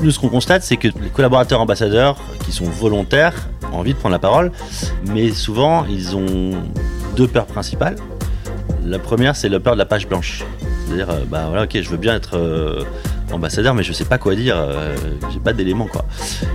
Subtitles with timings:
[0.00, 3.98] Nous, ce qu'on constate, c'est que les collaborateurs ambassadeurs qui sont volontaires ont envie de
[3.98, 4.52] prendre la parole,
[5.06, 6.52] mais souvent, ils ont
[7.16, 7.96] deux peurs principales.
[8.84, 10.44] La première, c'est la peur de la page blanche.
[10.86, 12.84] C'est-à-dire, euh, bah voilà, ok, je veux bien être euh,
[13.32, 14.96] ambassadeur, mais je sais pas quoi dire, euh,
[15.32, 16.04] j'ai pas d'éléments, quoi.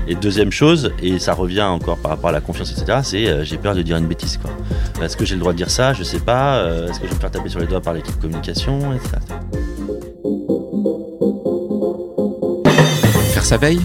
[0.07, 3.57] Et deuxième chose, et ça revient encore par rapport à la confiance, etc., c'est j'ai
[3.57, 4.51] peur de dire une bêtise, quoi.
[5.03, 6.65] Est-ce que j'ai le droit de dire ça Je sais pas.
[6.87, 9.17] Est-ce que je vais me faire taper sur les doigts par l'équipe communication, etc.
[13.57, 13.81] veille,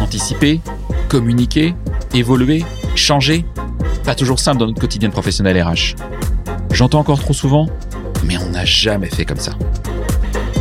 [0.00, 0.60] anticiper,
[1.08, 1.74] communiquer,
[2.14, 3.44] évoluer, changer.
[4.04, 5.94] Pas toujours simple dans notre quotidien professionnel RH.
[6.72, 7.68] J'entends encore trop souvent,
[8.24, 9.52] mais on n'a jamais fait comme ça.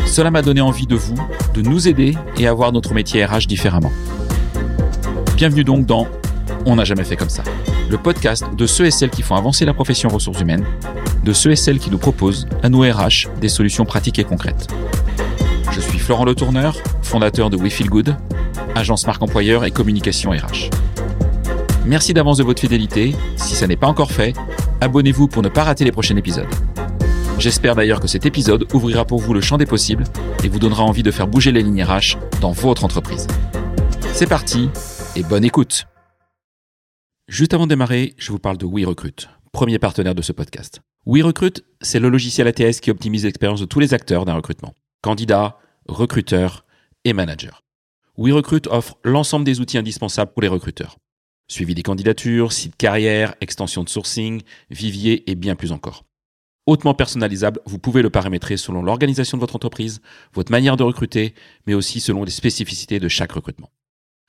[0.06, 1.16] Cela m'a donné envie de vous,
[1.54, 3.92] de nous aider et à voir notre métier RH différemment.
[5.36, 6.08] Bienvenue donc dans
[6.66, 7.44] On n'a jamais fait comme ça,
[7.90, 10.66] le podcast de ceux et celles qui font avancer la profession ressources humaines,
[11.24, 14.68] de ceux et celles qui nous proposent, à nous RH, des solutions pratiques et concrètes.
[15.72, 18.16] Je suis Florent Le Tourneur, fondateur de We Feel Good,
[18.80, 20.70] agence marque employeur et communication RH.
[21.86, 23.16] Merci d'avance de votre fidélité.
[23.36, 24.34] Si ça n'est pas encore fait,
[24.82, 26.48] abonnez-vous pour ne pas rater les prochains épisodes.
[27.38, 30.06] J'espère d'ailleurs que cet épisode ouvrira pour vous le champ des possibles
[30.44, 33.28] et vous donnera envie de faire bouger les lignes RH dans votre entreprise.
[34.14, 34.70] C'est parti
[35.16, 35.86] et bonne écoute.
[37.28, 40.82] Juste avant de démarrer, je vous parle de WeRecruit, premier partenaire de ce podcast.
[41.06, 44.74] WeRecruit, c'est le logiciel ATS qui optimise l'expérience de tous les acteurs d'un recrutement.
[45.02, 45.58] Candidats,
[45.88, 46.66] recruteurs
[47.06, 47.50] et managers.
[48.20, 50.98] WeRecruit offre l'ensemble des outils indispensables pour les recruteurs.
[51.48, 56.04] Suivi des candidatures, site carrière, extension de sourcing, vivier et bien plus encore.
[56.66, 60.02] Hautement personnalisable, vous pouvez le paramétrer selon l'organisation de votre entreprise,
[60.34, 61.34] votre manière de recruter,
[61.66, 63.70] mais aussi selon les spécificités de chaque recrutement.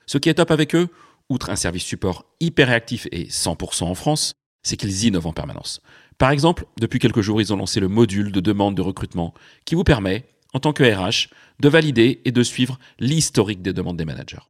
[0.05, 0.87] Ce qui est top avec eux,
[1.27, 4.31] outre un service support hyper réactif et 100% en France,
[4.63, 5.81] c'est qu'ils innovent en permanence.
[6.17, 9.33] Par exemple, depuis quelques jours, ils ont lancé le module de demande de recrutement
[9.65, 13.97] qui vous permet, en tant que RH, de valider et de suivre l'historique des demandes
[13.97, 14.47] des managers.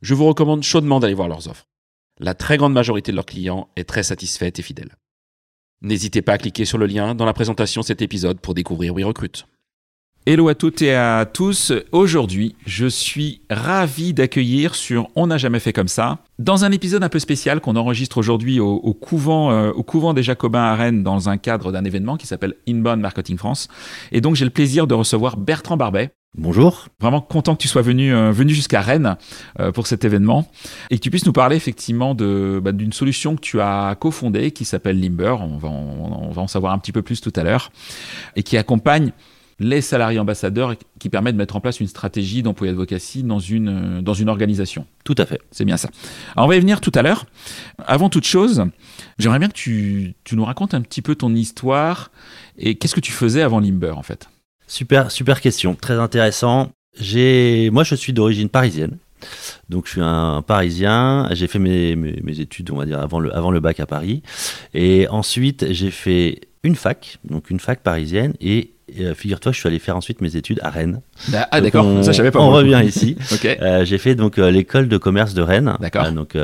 [0.00, 1.68] Je vous recommande chaudement d'aller voir leurs offres.
[2.18, 4.96] La très grande majorité de leurs clients est très satisfaite et fidèle.
[5.80, 8.94] N'hésitez pas à cliquer sur le lien dans la présentation de cet épisode pour découvrir
[8.94, 9.44] WeRecruit.
[10.24, 11.72] Hello à toutes et à tous.
[11.90, 17.02] Aujourd'hui, je suis ravi d'accueillir sur On n'a jamais fait comme ça, dans un épisode
[17.02, 20.76] un peu spécial qu'on enregistre aujourd'hui au, au couvent, euh, au couvent des Jacobins à
[20.76, 23.66] Rennes dans un cadre d'un événement qui s'appelle Inbound Marketing France.
[24.12, 26.12] Et donc, j'ai le plaisir de recevoir Bertrand Barbet.
[26.38, 26.86] Bonjour.
[27.00, 29.16] Vraiment content que tu sois venu, euh, venu jusqu'à Rennes
[29.58, 30.48] euh, pour cet événement
[30.90, 34.52] et que tu puisses nous parler effectivement de, bah, d'une solution que tu as cofondée
[34.52, 35.34] qui s'appelle Limber.
[35.40, 37.72] On va, en, on va en savoir un petit peu plus tout à l'heure
[38.36, 39.12] et qui accompagne
[39.62, 43.98] les salariés ambassadeurs qui permet de mettre en place une stratégie d'employé advocacy dans une,
[43.98, 44.86] euh, dans une organisation.
[45.04, 45.40] Tout à fait.
[45.50, 45.88] C'est bien ça.
[46.36, 47.26] Alors on va y venir tout à l'heure.
[47.86, 48.64] Avant toute chose,
[49.18, 52.10] j'aimerais bien que tu, tu nous racontes un petit peu ton histoire
[52.58, 54.28] et qu'est-ce que tu faisais avant Limber en fait?
[54.66, 56.70] Super, super question, très intéressant.
[56.98, 58.98] J'ai, moi, je suis d'origine parisienne.
[59.68, 61.28] Donc, je suis un Parisien.
[61.32, 63.86] J'ai fait mes, mes, mes études, on va dire, avant le, avant le bac à
[63.86, 64.22] Paris.
[64.74, 68.34] Et ensuite, j'ai fait une fac, donc une fac parisienne.
[68.40, 71.00] Et euh, figure-toi, je suis allé faire ensuite mes études à Rennes.
[71.32, 72.40] Ah Donc, d'accord, ça je savais pas.
[72.40, 72.58] On moi.
[72.58, 73.16] revient ici.
[73.32, 73.44] Ok.
[73.46, 76.04] Euh, j'ai fait donc euh, l'école de commerce de Rennes, D'accord.
[76.06, 76.36] Euh, donc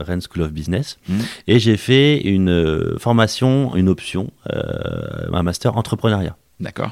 [0.00, 1.18] Rennes School of Business, Mhm.
[1.48, 4.30] et j'ai fait une formation, une option,
[5.32, 6.36] un master entrepreneuriat.
[6.60, 6.90] D'accord.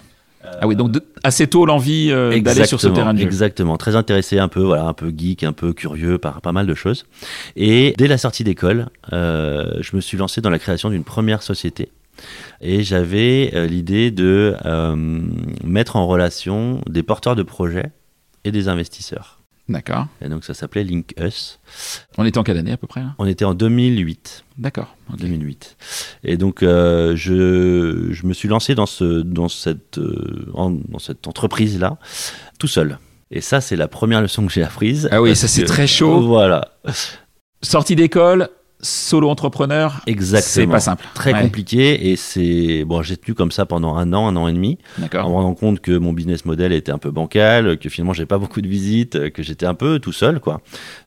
[0.61, 2.09] Ah oui, donc de- assez tôt l'envie
[2.43, 3.25] d'aller sur ce terrain de jeu.
[3.25, 6.67] Exactement, très intéressé, un peu, voilà, un peu geek, un peu curieux par pas mal
[6.67, 7.07] de choses.
[7.57, 11.89] Et dès la sortie d'école, je me suis lancé dans la création d'une première société.
[12.61, 14.95] Et j'avais euh, l'idée de euh,
[15.65, 17.93] mettre en relation des porteurs de projets
[18.45, 19.41] et des investisseurs.
[19.69, 20.07] D'accord.
[20.21, 21.59] Et donc ça s'appelait Link Us.
[22.19, 23.15] On était en quelle année à peu près là?
[23.19, 24.45] On était en 2008.
[24.59, 24.95] D'accord.
[25.11, 25.19] ok.
[25.19, 25.77] 2008.
[26.25, 29.99] Et donc, euh, je, je me suis lancé dans, ce, dans cette,
[30.53, 31.97] en- dans cette entreprise-là,
[32.59, 32.99] tout seul.
[33.31, 35.09] Et ça, c'est la première leçon que j'ai apprise.
[35.11, 36.21] Ah oui, ça, c'est très chaud.
[36.21, 36.69] Voilà,
[37.63, 38.51] Sortie d'école,
[38.85, 40.43] solo entrepreneur, exactement.
[40.67, 41.05] c'est pas simple.
[41.15, 41.41] Très Ouais.
[41.43, 42.11] compliqué.
[42.11, 42.85] Et c'est.
[42.85, 45.55] Bon, j'ai tenu comme ça pendant un an, un an et demi, en me rendant
[45.55, 48.69] compte que mon business model était un peu bancal, que finalement, j'ai pas beaucoup de
[48.69, 50.61] visites, que j'étais un peu tout seul, quoi.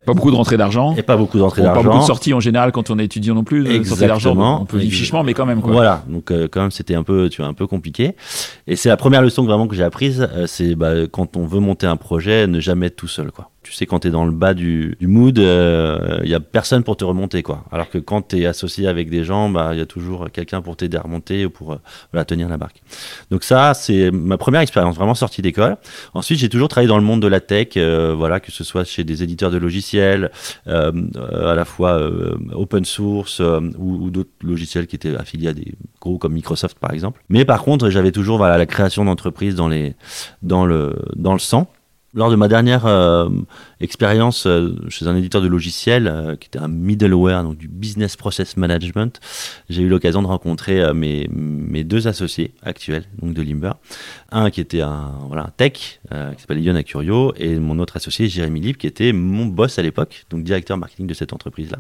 [0.06, 0.96] Pas beaucoup de rentrée d'argent.
[0.98, 1.90] Et pas beaucoup d'entrée Bon, pas d'argent.
[1.90, 3.64] beaucoup de sorties en général quand on est étudiant non plus.
[3.86, 4.62] sorties d'argent, Exactement.
[4.62, 5.62] on peut vivre chichement, mais quand même.
[5.62, 5.72] Quoi.
[5.72, 8.16] Voilà, donc euh, quand même c'était un peu, tu vois, un peu compliqué.
[8.68, 11.46] Et c'est la première leçon que vraiment que j'ai apprise, euh, c'est bah, quand on
[11.46, 13.52] veut monter un projet, ne jamais être tout seul, quoi.
[13.64, 16.96] Tu sais, quand t'es dans le bas du, du mood, il y a personne pour
[16.96, 17.66] te remonter, quoi.
[17.72, 20.76] Alors que quand t'es associé avec des gens, bah il y a toujours quelqu'un pour
[20.76, 22.82] t'aider à remonter ou pour euh, tenir la barque.
[23.32, 25.78] Donc ça, c'est ma première expérience, vraiment sortie d'école.
[26.14, 28.84] Ensuite, j'ai toujours travaillé dans le monde de la tech, euh, voilà, que ce soit
[28.84, 30.32] chez des éditeurs de logiciels,
[30.68, 32.00] euh, à la fois
[32.54, 33.42] open source
[33.78, 37.22] ou, d'autres logiciels qui étaient affiliés à des gros comme Microsoft par exemple.
[37.30, 39.94] Mais par contre, j'avais toujours voilà, la création d'entreprises dans, le,
[41.40, 41.68] sang.
[42.14, 42.86] Lors de ma dernière
[43.80, 48.16] expérience euh, chez un éditeur de logiciels euh, qui était un middleware, donc du business
[48.16, 49.20] process management.
[49.70, 53.74] J'ai eu l'occasion de rencontrer euh, mes, mes deux associés actuels, donc de Limber.
[54.32, 55.74] Un qui était un, voilà, tech,
[56.10, 59.82] qui s'appelle Lyon Curio, et mon autre associé, Jérémy Libre, qui était mon boss à
[59.82, 61.80] l'époque, donc directeur marketing de cette entreprise-là.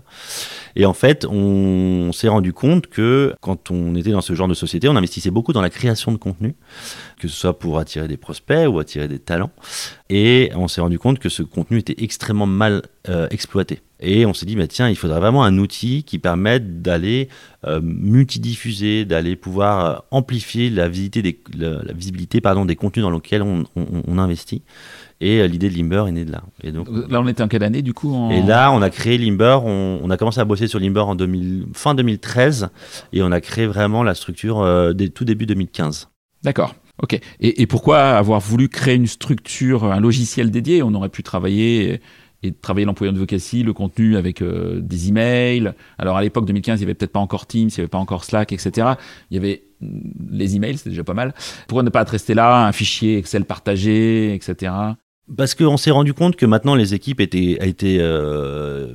[0.75, 4.53] Et en fait, on, s'est rendu compte que quand on était dans ce genre de
[4.53, 6.55] société, on investissait beaucoup dans la création de contenu,
[7.19, 9.51] que ce soit pour attirer des prospects ou attirer des talents.
[10.09, 13.81] Et on s'est rendu compte que ce contenu extrêmement mal euh, exploité.
[13.99, 17.29] Et on s'est dit, bah, tiens, il faudrait vraiment un outil qui permette d'aller
[17.65, 23.11] euh, multidiffuser, d'aller pouvoir euh, amplifier la visibilité, des, la, visibilité pardon, des contenus dans
[23.11, 24.61] lesquels on, on, investit.
[25.19, 26.43] Et euh, l'idée de Limber est née de là.
[26.63, 29.17] Et donc, là, on était en quelle année du coup Et là, on a créé
[29.17, 29.59] Limber.
[29.63, 32.69] On, on, a commencé à bosser sur Limber en 2000, fin 2013
[33.13, 36.09] et on a créé vraiment la structure dès tout début 2015.
[36.43, 36.75] D'accord.
[37.03, 37.19] Ok.
[37.39, 40.81] Et, pourquoi avoir voulu créer une structure, un logiciel dédié?
[40.81, 42.01] On aurait pu travailler
[42.43, 45.73] et travailler l'employeur de Vocassi, le contenu avec euh, des emails.
[45.97, 47.97] Alors à l'époque 2015, il n'y avait peut-être pas encore Teams, il n'y avait pas
[47.97, 48.93] encore Slack, etc.
[49.31, 49.99] Il y avait mm,
[50.31, 51.33] les emails, c'était déjà pas mal.
[51.67, 54.71] Pourquoi ne pas resté là, un fichier Excel partagé, etc.
[55.35, 57.57] Parce qu'on s'est rendu compte que maintenant les équipes étaient,
[57.99, 58.93] euh,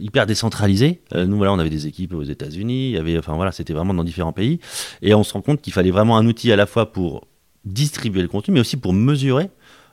[0.00, 1.00] hyper décentralisées.
[1.14, 3.72] Euh, nous voilà, on avait des équipes aux États-Unis, il y avait, enfin voilà, c'était
[3.72, 4.58] vraiment dans différents pays,
[5.00, 7.28] et on se rend compte qu'il fallait vraiment un outil à la fois pour
[7.64, 9.50] distribuer le contenu, mais aussi pour mesurer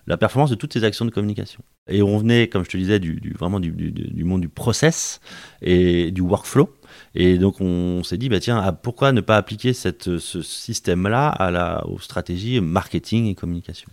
[0.07, 1.61] la performance de toutes ces actions de communication.
[1.89, 5.19] Et on venait, comme je te disais, du, vraiment du, monde du process
[5.61, 6.73] et du workflow.
[7.13, 11.83] Et donc on s'est dit, bah tiens, ah, pourquoi ne pas appliquer cette, ce système-là
[11.87, 13.89] aux stratégies marketing et communication?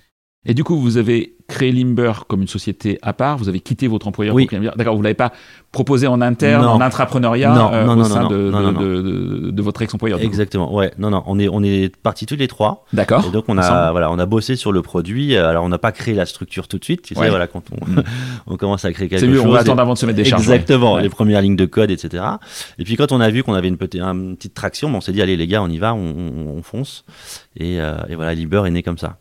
[0.46, 3.86] Et du coup, vous avez créé Limber comme une société à part, vous avez quitté
[3.86, 4.48] votre employeur oui.
[4.76, 5.32] D'accord, vous ne l'avez pas
[5.72, 10.20] proposé en interne, en intrapreneuriat euh, au sein de, de, votre ex-employeur.
[10.20, 10.92] Exactement, ouais.
[10.98, 12.84] Non, non, on est, on est partis tous les trois.
[12.92, 13.24] D'accord.
[13.26, 15.36] Et donc, on a, voilà, on a bossé sur le produit.
[15.36, 17.02] Alors, on n'a pas créé la structure tout de suite.
[17.02, 18.02] Tu sais, voilà, quand on,
[18.54, 19.28] on commence à créer quelque chose.
[19.28, 20.42] C'est mieux, on va attendre avant de se mettre des charges.
[20.42, 22.24] Exactement, les premières lignes de code, etc.
[22.78, 25.12] Et puis, quand on a vu qu'on avait une petite, une petite traction, on s'est
[25.12, 27.04] dit, allez, les gars, on y va, on, fonce.
[27.56, 29.18] Et, euh, et voilà, Limber est né comme ça.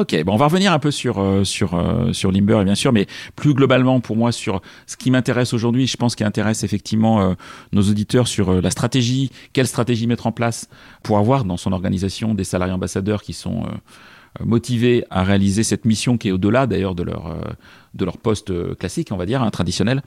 [0.00, 2.94] Ok, bon, on va revenir un peu sur euh, sur euh, sur Limber bien sûr,
[2.94, 3.06] mais
[3.36, 7.34] plus globalement pour moi sur ce qui m'intéresse aujourd'hui, je pense qui intéresse effectivement euh,
[7.72, 10.70] nos auditeurs sur la stratégie, quelle stratégie mettre en place
[11.02, 13.64] pour avoir dans son organisation des salariés ambassadeurs qui sont
[14.40, 17.36] motivés à réaliser cette mission qui est au-delà d'ailleurs de leur
[17.94, 20.02] de leur poste euh, classique, on va dire, hein, traditionnel.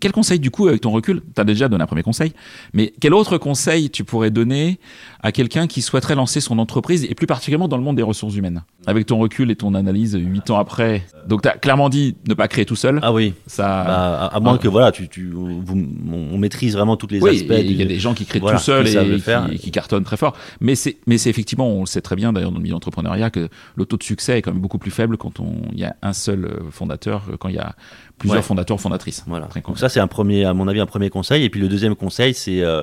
[0.00, 2.32] Quel conseil, du coup, avec ton recul, tu as déjà donné un premier conseil,
[2.72, 4.78] mais quel autre conseil tu pourrais donner
[5.22, 8.34] à quelqu'un qui souhaiterait lancer son entreprise, et plus particulièrement dans le monde des ressources
[8.34, 8.62] humaines?
[8.86, 11.06] Avec ton recul et ton analyse huit ans après.
[11.26, 12.98] Donc, tu as clairement dit ne pas créer tout seul.
[13.02, 13.34] Ah oui.
[13.46, 17.54] Ça, bah, à, moins que, voilà, tu, tu on maîtrise vraiment toutes les aspects.
[17.58, 20.36] Il y a des gens qui créent tout seul et, qui, cartonnent très fort.
[20.60, 23.84] Mais c'est effectivement, on le sait très bien d'ailleurs dans le milieu entrepreneuriat, que le
[23.84, 25.34] taux de succès est quand même beaucoup plus faible quand
[25.72, 26.70] il y a un seul euh,
[27.20, 27.74] fondateur quand il y a
[28.18, 29.24] plusieurs fondateurs fondatrices.
[29.26, 29.48] Voilà.
[29.66, 31.44] Donc ça c'est un premier, à mon avis, un premier conseil.
[31.44, 32.82] Et puis le deuxième conseil, c'est euh,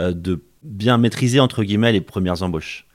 [0.00, 2.86] euh, de bien maîtriser entre guillemets les premières embauches.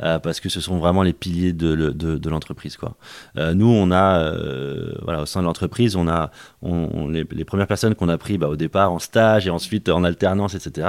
[0.00, 2.76] Euh, parce que ce sont vraiment les piliers de, de, de l'entreprise.
[2.76, 2.96] Quoi.
[3.36, 6.30] Euh, nous, on a, euh, voilà, au sein de l'entreprise, on a
[6.62, 9.88] on, les, les, premières personnes qu'on a pris bah, au départ en stage et ensuite
[9.88, 10.88] en alternance, etc.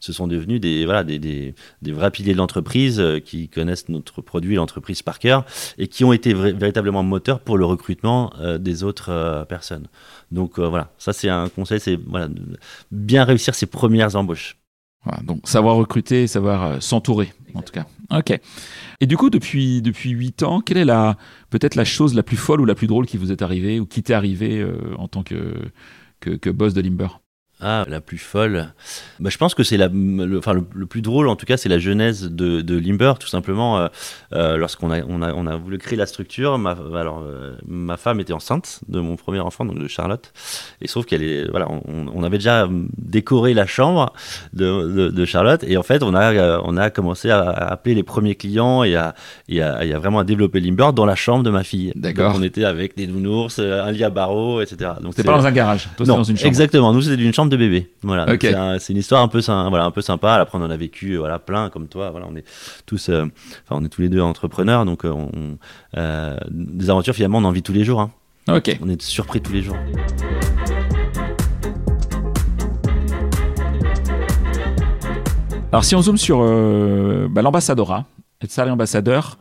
[0.00, 4.22] Ce sont devenus des, voilà, des, des, des vrais piliers de l'entreprise qui connaissent notre
[4.22, 5.44] produit, l'entreprise par cœur,
[5.78, 9.86] et qui ont été véritablement moteurs pour le recrutement des autres personnes.
[10.32, 12.28] Donc voilà, ça c'est un conseil, c'est voilà,
[12.90, 14.57] bien réussir ses premières embauches.
[15.22, 17.86] Donc savoir recruter, savoir s'entourer, en tout cas.
[18.10, 18.38] Ok.
[19.00, 21.16] Et du coup, depuis depuis huit ans, quelle est la
[21.50, 23.86] peut-être la chose la plus folle ou la plus drôle qui vous est arrivée ou
[23.86, 25.54] qui t'est arrivée euh, en tant que,
[26.20, 27.08] que, que boss de Limber?
[27.60, 28.68] Ah, la plus folle.
[29.18, 31.68] Bah, je pense que c'est la, le, enfin, le, plus drôle, en tout cas, c'est
[31.68, 33.78] la genèse de, de, Limber, tout simplement.
[33.78, 33.88] Euh,
[34.32, 37.96] euh, Lorsqu'on a, on a, on a voulu créer la structure, ma, alors, euh, ma
[37.96, 40.32] femme était enceinte de mon premier enfant, donc de Charlotte.
[40.80, 44.12] Et sauf qu'elle est, voilà, on, on, avait déjà décoré la chambre
[44.52, 45.64] de, de, de, Charlotte.
[45.66, 49.16] Et en fait, on a, on a commencé à, appeler les premiers clients et à,
[49.48, 51.92] et à, et à vraiment à développer Limber dans la chambre de ma fille.
[51.96, 52.34] D'accord.
[52.36, 54.92] On était avec des nounours, un lit à barreaux, etc.
[55.02, 56.46] Donc c'était pas dans un garage, toi, non, dans une chambre.
[56.46, 56.92] Exactement.
[56.92, 57.90] Nous, c'était une chambre de bébé.
[58.02, 58.26] Voilà.
[58.78, 60.34] C'est une histoire un peu, voilà, un peu sympa.
[60.34, 62.10] Après, on en a vécu, voilà, plein comme toi.
[62.10, 62.44] Voilà, on est
[62.86, 63.24] tous, euh,
[63.64, 65.58] enfin, on est tous les deux entrepreneurs, donc euh, on,
[65.96, 68.00] euh, des aventures finalement, on en vit tous les jours.
[68.00, 68.10] Hein.
[68.48, 69.76] On est surpris tous les jours.
[75.70, 76.38] Alors, si on zoome sur
[77.28, 78.06] bah, l'ambassadora,
[78.40, 79.38] être salarié ambassadeur,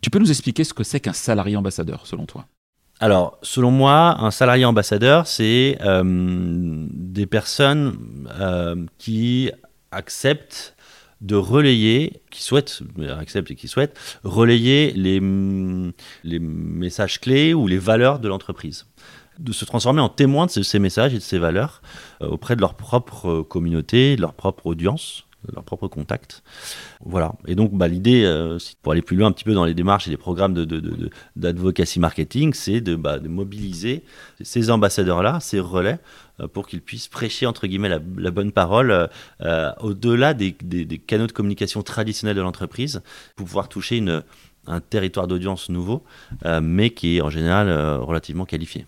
[0.00, 2.46] tu peux nous expliquer ce que c'est qu'un salarié ambassadeur, selon toi?
[3.00, 9.50] Alors, selon moi, un salarié ambassadeur, c'est euh, des personnes euh, qui
[9.90, 10.76] acceptent
[11.20, 12.82] de relayer, qui souhaitent,
[13.18, 15.20] acceptent et qui souhaitent, relayer les,
[16.40, 18.86] messages clés ou les valeurs de l'entreprise.
[19.38, 21.82] de se transformer en témoins de ces, messages et de ces valeurs
[22.20, 26.42] auprès de leur propre communauté, de leur propre audience leur propre contact.
[27.04, 27.32] Voilà.
[27.46, 30.06] Et donc, bah, l'idée, euh, pour aller plus loin un petit peu dans les démarches
[30.06, 30.54] et les programmes
[31.36, 34.02] d'advocacy de, de, marketing, c'est de, bah, de, mobiliser
[34.42, 35.98] ces ambassadeurs-là, ces relais,
[36.40, 39.08] euh, pour qu'ils puissent prêcher, entre guillemets, la, bonne parole
[39.40, 43.02] euh, au-delà des, des, des, canaux de communication traditionnels de l'entreprise,
[43.36, 44.22] pour pouvoir toucher une,
[44.66, 46.02] un territoire d'audience nouveau,
[46.62, 47.70] mais qui est en général
[48.00, 48.86] relativement qualifié.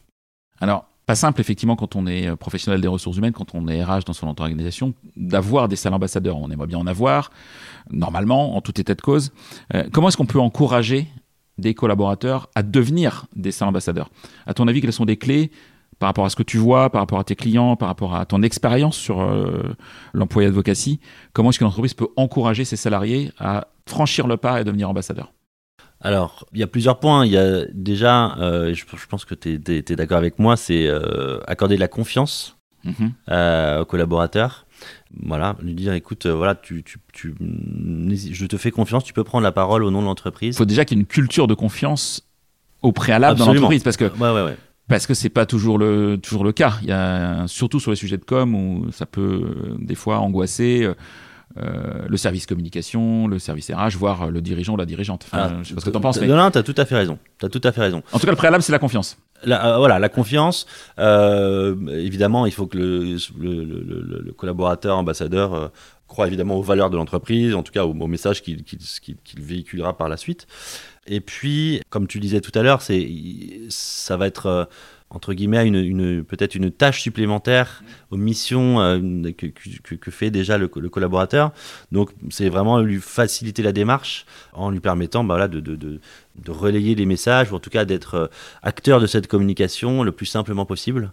[0.60, 3.82] Alors, pas simple, effectivement, quand on est euh, professionnel des ressources humaines, quand on est
[3.82, 6.36] RH dans son organisation, d'avoir des salles ambassadeurs.
[6.36, 7.30] On aimerait bien en avoir,
[7.90, 9.32] normalement, en tout état de cause.
[9.74, 11.06] Euh, comment est-ce qu'on peut encourager
[11.58, 14.10] des collaborateurs à devenir des salles ambassadeurs?
[14.46, 15.52] À ton avis, quelles sont des clés
[16.00, 18.26] par rapport à ce que tu vois, par rapport à tes clients, par rapport à
[18.26, 19.76] ton expérience sur euh,
[20.12, 20.98] l'employé advocacy?
[21.32, 25.32] Comment est-ce qu'une entreprise peut encourager ses salariés à franchir le pas et devenir ambassadeur?
[26.00, 27.24] Alors, il y a plusieurs points.
[27.24, 31.40] Il y a déjà, euh, je, pense que tu es, d'accord avec moi, c'est euh,
[31.46, 33.12] accorder de la confiance mhm.
[33.30, 34.66] euh, aux collaborateurs.
[35.22, 39.52] Voilà, lui dire écoute, voilà, tu, tu, je te fais confiance, tu peux prendre la
[39.52, 40.54] parole au nom de l'entreprise.
[40.54, 42.28] Il faut déjà qu'il y ait une culture de confiance
[42.82, 44.56] au préalable dans l'entreprise parce que ouais, ouais, ouais.
[44.88, 46.74] Parce que c'est pas toujours le toujours le cas.
[46.82, 50.84] Il y a surtout sur les sujets de com où ça peut des fois angoisser.
[50.84, 50.94] Euh,
[51.54, 55.26] le service communication, le service RH, voire le dirigeant ou la dirigeante.
[55.26, 56.20] Enfin, ah, je sais pas ce que tu en penses.
[56.20, 57.18] Non, non, tu as tout à fait raison.
[57.42, 58.02] As tout à fait raison.
[58.12, 59.16] En tout cas, le préalable, c'est la confiance.
[59.44, 60.66] La, euh, voilà, la confiance.
[60.98, 65.70] Euh, évidemment, il faut que le, le, collaborateur, ambassadeur,
[66.08, 68.62] croit évidemment aux valeurs de l'entreprise, en tout cas au, message qu'il
[69.38, 70.46] véhiculera par la suite.
[71.06, 73.08] Et puis, comme tu disais tout à l'heure, c'est
[73.68, 74.68] ça va être
[75.10, 78.98] entre guillemets, une, une peut-être une tâche supplémentaire aux missions euh,
[79.36, 81.52] que, que, fait déjà le, collaborateur.
[81.92, 86.00] Donc, c'est vraiment lui faciliter la démarche en lui permettant bah, voilà, de, de, de,
[86.44, 88.26] de, relayer les messages, ou en tout cas d'être euh,
[88.62, 91.12] acteur de cette communication le plus simplement possible.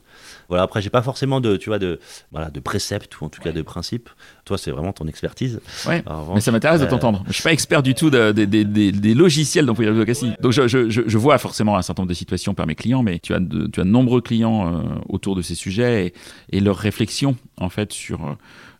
[0.50, 2.00] Voilà, après, j'ai pas forcément de, tu vois, de,
[2.32, 4.10] voilà, de préceptes ou en tout cas de principes.
[4.46, 5.60] Toi, c'est vraiment ton expertise.
[5.88, 6.04] Ouais,
[6.34, 7.24] mais ça m'intéresse de euh, t'entendre.
[7.28, 10.34] Je suis pas expert du tout des logiciels d'employé advocacy.
[10.42, 13.20] Donc, je, je, je, vois forcément un certain nombre de situations par mes clients, mais
[13.20, 16.78] tu as de, tu as nombreux clients euh, autour de ces sujets et, et leur
[16.78, 18.34] réflexion, en fait, sur euh,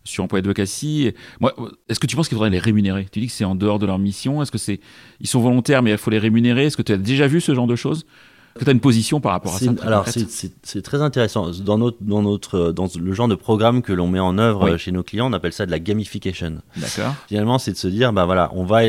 [0.04, 1.12] sur Employé Advocacy.
[1.40, 1.54] Moi,
[1.88, 3.06] est-ce que tu penses qu'il faudrait les rémunérer?
[3.10, 4.42] Tu dis que c'est en dehors de leur mission.
[4.42, 4.80] Est-ce que c'est
[5.20, 6.66] ils sont volontaires mais il faut les rémunérer?
[6.66, 8.06] Est-ce que tu as déjà vu ce genre de choses?
[8.54, 11.50] Est-ce que tu as une position par rapport à ça Alors, c'est très intéressant.
[11.50, 14.92] Dans, notre, dans, notre, dans le genre de programme que l'on met en œuvre chez
[14.92, 16.62] nos clients, on appelle ça de la gamification.
[16.76, 17.16] D'accord.
[17.26, 18.82] Finalement, c'est de se dire, bah voilà, on va,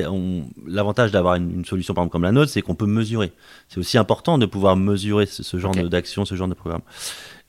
[0.68, 3.32] l'avantage d'avoir une, solution par exemple comme la nôtre, c'est qu'on peut mesurer.
[3.68, 6.82] C'est aussi important de pouvoir mesurer ce, genre d'action, ce genre de programme.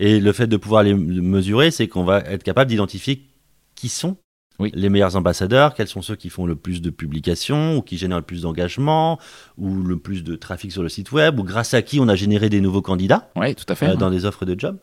[0.00, 3.26] Et le fait de pouvoir les mesurer, c'est qu'on va être capable d'identifier
[3.76, 4.16] qui sont
[4.58, 8.18] les meilleurs ambassadeurs, quels sont ceux qui font le plus de publications ou qui génèrent
[8.18, 9.18] le plus d'engagement
[9.58, 12.14] ou le plus de trafic sur le site web ou grâce à qui on a
[12.14, 14.78] généré des nouveaux candidats oui, tout à fait, euh, dans des offres de job.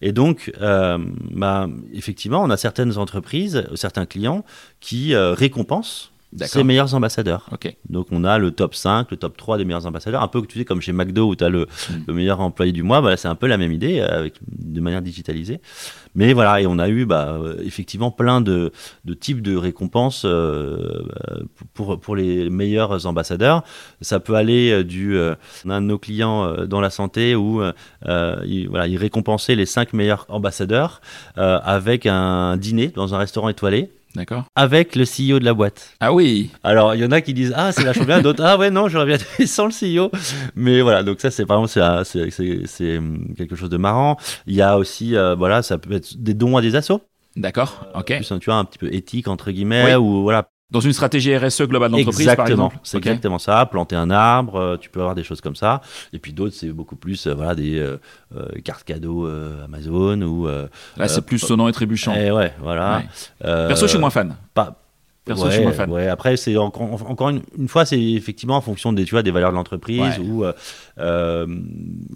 [0.00, 0.98] Et donc, euh,
[1.30, 4.44] bah, effectivement, on a certaines entreprises, certains clients
[4.80, 7.48] qui euh, récompensent ses meilleurs ambassadeurs.
[7.88, 10.58] Donc on a le top 5, le top 3 des meilleurs ambassadeurs, un peu tu
[10.58, 11.94] sais comme chez McDo où tu as le, hmm.
[12.06, 14.80] le, meilleur employé du mois, bah, c'est un peu la même idée euh, avec de
[14.80, 15.60] manière digitalisée.
[16.14, 18.72] Mais voilà, et on a eu bah, effectivement plein de,
[19.04, 21.02] de types de récompenses euh,
[21.74, 23.62] pour, pour les meilleurs ambassadeurs.
[24.00, 25.18] Ça peut aller euh, du
[25.64, 27.62] on a un de nos clients dans la santé où
[28.04, 31.00] il, voilà, il récompensait les 5 meilleurs ambassadeurs
[31.36, 34.46] avec un dîner dans un restaurant étoilé D'accord.
[34.56, 35.94] Avec le CEO de la boîte.
[36.00, 36.50] Ah oui.
[36.64, 38.20] Alors, il y en a qui disent Ah, c'est vachement bien.
[38.20, 40.10] D'autres Ah, ouais, non, j'aurais bien sans le CEO.
[40.56, 41.80] Mais voilà, donc ça, c'est vraiment c'est,
[42.98, 44.16] hum, quelque chose de marrant.
[44.48, 47.00] Il y a aussi, euh, voilà, ça peut être des dons à des assos.
[47.36, 48.20] D'accord, ok.
[48.20, 51.90] tu vois, un petit peu éthique, entre guillemets, ou voilà, dans une stratégie RSE globale
[51.90, 53.64] d'entreprise, par exemple C'est exactement ça.
[53.66, 55.80] Planter un arbre, euh, tu peux avoir des choses comme ça.
[56.12, 57.96] Et puis d'autres, c'est beaucoup plus euh, voilà, des euh,
[58.64, 59.26] cartes cadeaux
[59.64, 60.46] Amazon ou.
[60.46, 62.14] Là, c'est plus sonnant et trébuchant.
[62.14, 63.02] Et eh ouais, voilà.
[63.40, 64.36] Perso, je suis moins fan.
[64.52, 64.76] Pas,
[65.88, 69.30] ouais, Après, c'est encore, encore une, fois, c'est effectivement en fonction des, tu vois, des
[69.30, 70.52] valeurs de l'entreprise ou, euh,
[70.98, 71.46] euh,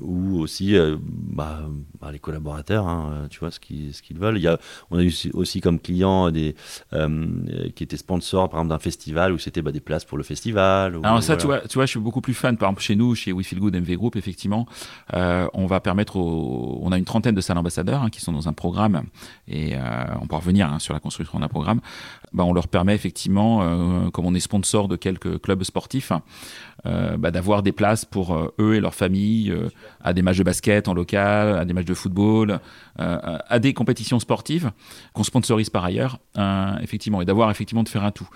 [0.01, 1.61] ou aussi euh, bah,
[2.01, 4.37] bah, les collaborateurs, hein, tu vois, ce qu'ils ce qu'ils veulent.
[4.39, 4.59] Il y a,
[4.91, 6.55] on a eu aussi comme client des,
[7.75, 10.99] qui étaient sponsors, par exemple, d'un festival où c'était bah, des places pour le festival.
[11.03, 12.57] Alors, ça, tu, vois, tu vois, je suis beaucoup plus fan.
[12.57, 14.67] Par exemple, chez nous, chez We Feel Good MV Group, effectivement,
[15.13, 18.49] on va permettre aux, On a une trentaine de salles ambassadeurs hein, qui sont dans
[18.49, 19.03] un programme
[19.49, 19.75] et
[20.21, 21.81] on peut revenir hein, sur la construction d'un programme.
[22.35, 26.13] Bah, on leur permet effectivement, euh, comme on est sponsor de quelques clubs sportifs,
[26.87, 29.69] euh, bah, d'avoir des places pour euh, eux et leur famille euh,
[30.01, 32.59] à des matchs de basket en local, à des matchs de football,
[32.99, 34.71] à des compétitions sportives
[35.15, 36.19] qu'on sponsorise par ailleurs,
[36.83, 38.29] effectivement, et d'avoir effectivement de faire un tout.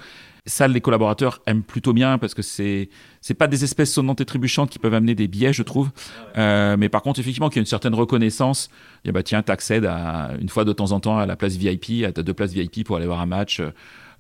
[0.47, 2.89] Ça, les collaborateurs aiment plutôt bien parce que c'est
[3.21, 5.91] c'est pas des espèces sonnantes et trébuchantes qui peuvent amener des biais, je trouve.
[6.39, 8.71] Euh, mais par contre, effectivement, qu'il y a une certaine reconnaissance.
[9.05, 12.05] Et bah tiens, t'accèdes à une fois de temps en temps à la place VIP,
[12.05, 13.61] à ta deux places VIP pour aller voir un match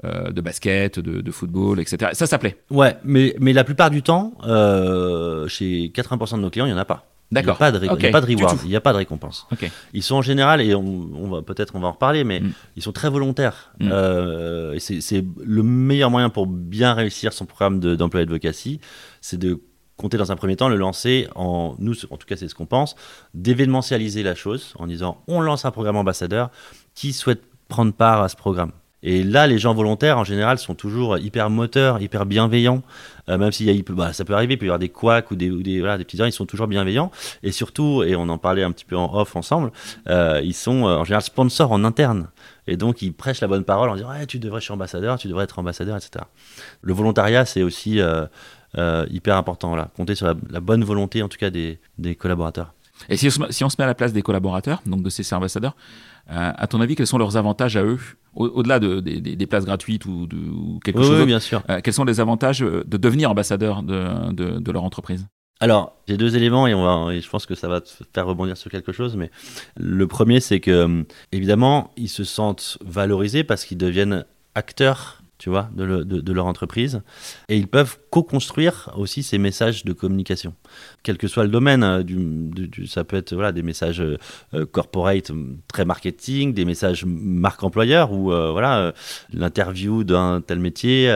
[0.05, 2.11] euh, de basket, de, de football, etc.
[2.13, 2.59] Ça, ça plaît.
[2.71, 6.75] Ouais, mais, mais la plupart du temps, euh, chez 80% de nos clients, il n'y
[6.75, 7.07] en a pas.
[7.33, 7.73] Il n'y a D'accord.
[7.73, 9.47] de, il y a pas de reward, il n'y a pas de récompense.
[9.93, 12.53] Ils sont en général, et on, on va peut-être on va en reparler, mais Mm.
[12.77, 13.73] ils sont très volontaires.
[13.81, 13.89] Mm.
[13.93, 18.81] Euh, c'est le meilleur moyen pour bien réussir son programme de- d'emploi advocacy,
[19.21, 19.61] c'est de
[19.97, 22.67] compter dans un premier temps, le lancer en nous, en tout cas c'est ce qu'on
[22.67, 22.95] pense,
[23.35, 26.51] d'événementialiser la chose en disant on lance un programme ambassadeur
[26.95, 28.73] qui souhaite prendre part à ce programme.
[29.03, 32.83] Et là, les gens volontaires, en général, sont toujours hyper moteurs, hyper bienveillants.
[33.29, 33.51] Euh, même
[33.85, 35.81] peut- bah, ça peut arriver, il peut y avoir des couacs ou des, ou des,
[35.81, 37.11] petits gens, ils sont toujours bienveillants.
[37.43, 39.71] Et surtout, et on en parlait un petit peu en off ensemble,
[40.09, 42.29] euh, ils sont euh, en général sponsors en interne.
[42.67, 45.29] Et donc, ils prêchent la bonne parole en disant ouais, Tu devrais, suis ambassadeur, tu
[45.29, 46.25] devrais être ambassadeur, etc.
[46.81, 48.01] Le volontariat, c'est aussi
[48.75, 49.77] hyper important.
[49.77, 49.91] Là.
[49.97, 51.79] Compter sur la, bonne volonté, en tout cas, des,
[52.19, 52.73] collaborateurs.
[53.09, 55.35] Et si on, si on se met à la place des collaborateurs, donc de ces
[55.35, 55.77] ambassadeurs,
[56.29, 57.99] à ton avis, quels sont leurs avantages à eux,
[58.35, 61.63] au- au-delà de, des- places gratuites ou, de, ou quelque Oui, chose oui, bien sûr.
[61.71, 65.27] euh, Quels sont les avantages euh, de devenir ambassadeur de, de, leur entreprise?
[65.61, 68.27] Alors, j'ai deux éléments et, on va, et je pense que ça va te faire
[68.27, 69.17] rebondir sur quelque chose.
[69.17, 69.31] Mais
[69.77, 71.03] le premier, c'est que, euh,
[71.33, 76.33] évidemment, ils se sentent valorisés parce qu'ils deviennent acteurs, tu vois, de, le- de- de
[76.33, 77.03] leur entreprise.
[77.49, 80.55] Et ils peuvent co-construire aussi ces messages de communication.
[81.03, 85.85] Quel que soit le domaine, du- ça peut être des messages euh, corporate, euh, très
[85.85, 88.93] marketing, des messages marque employeur ou euh, euh,
[89.33, 91.07] l'interview d'un tel métier.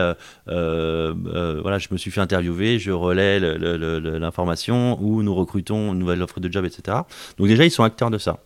[0.46, 6.40] voilà, je me suis fait interviewer, je relais l'information ou nous recrutons une nouvelle offre
[6.40, 6.98] de job, etc.
[7.38, 8.38] Donc déjà, ils sont acteurs de ça.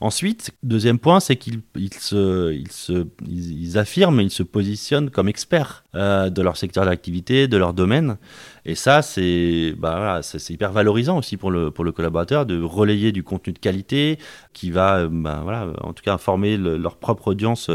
[0.00, 2.54] Ensuite, deuxième point, c'est qu'ils ils se,
[3.26, 8.16] ils affirment, ils se positionnent comme experts euh, de leur secteur d'activité, de leur domaine.
[8.64, 13.58] Et ça, c'est bah, hyper valorisant aussi pour le, collaborateur de relayer du contenu de
[13.58, 14.18] qualité
[14.52, 17.70] qui va, euh, bah, en tout cas, informer le- leur propre audience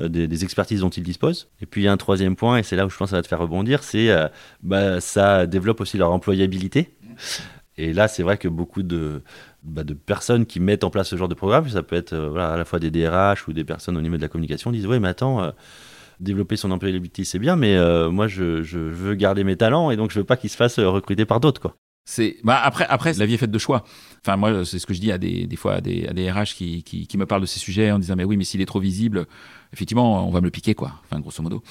[0.00, 1.48] euh, des, des expertises dont ils disposent.
[1.60, 3.10] Et puis, il y a un troisième point, et c'est là où je pense que
[3.10, 4.26] ça va te faire rebondir, c'est euh,
[4.62, 6.90] bah, ça développe aussi leur employabilité.
[7.76, 9.22] Et là, c'est vrai que beaucoup de,
[9.68, 12.34] bah, de personnes qui mettent en place ce genre de programme, ça peut être euh,
[12.36, 14.98] à la fois des DRH ou des personnes au niveau de la communication, disent Oui,
[14.98, 15.50] mais attends, euh,
[16.20, 20.10] développer son employabilité, c'est bien, mais euh, moi, je, veux garder mes talents et donc
[20.10, 21.76] je veux pas qu'ils se fassent recruter par d'autres.
[22.10, 23.84] C'est bah après après la vie est faite de choix.
[24.24, 27.06] Enfin moi c'est ce que je dis à des, fois à des, à RH qui,
[27.18, 29.26] me parlent de ces sujets en disant mais oui mais s'il est trop visible
[29.74, 30.92] effectivement on va me le piquer quoi.
[31.04, 31.62] Enfin grosso modo.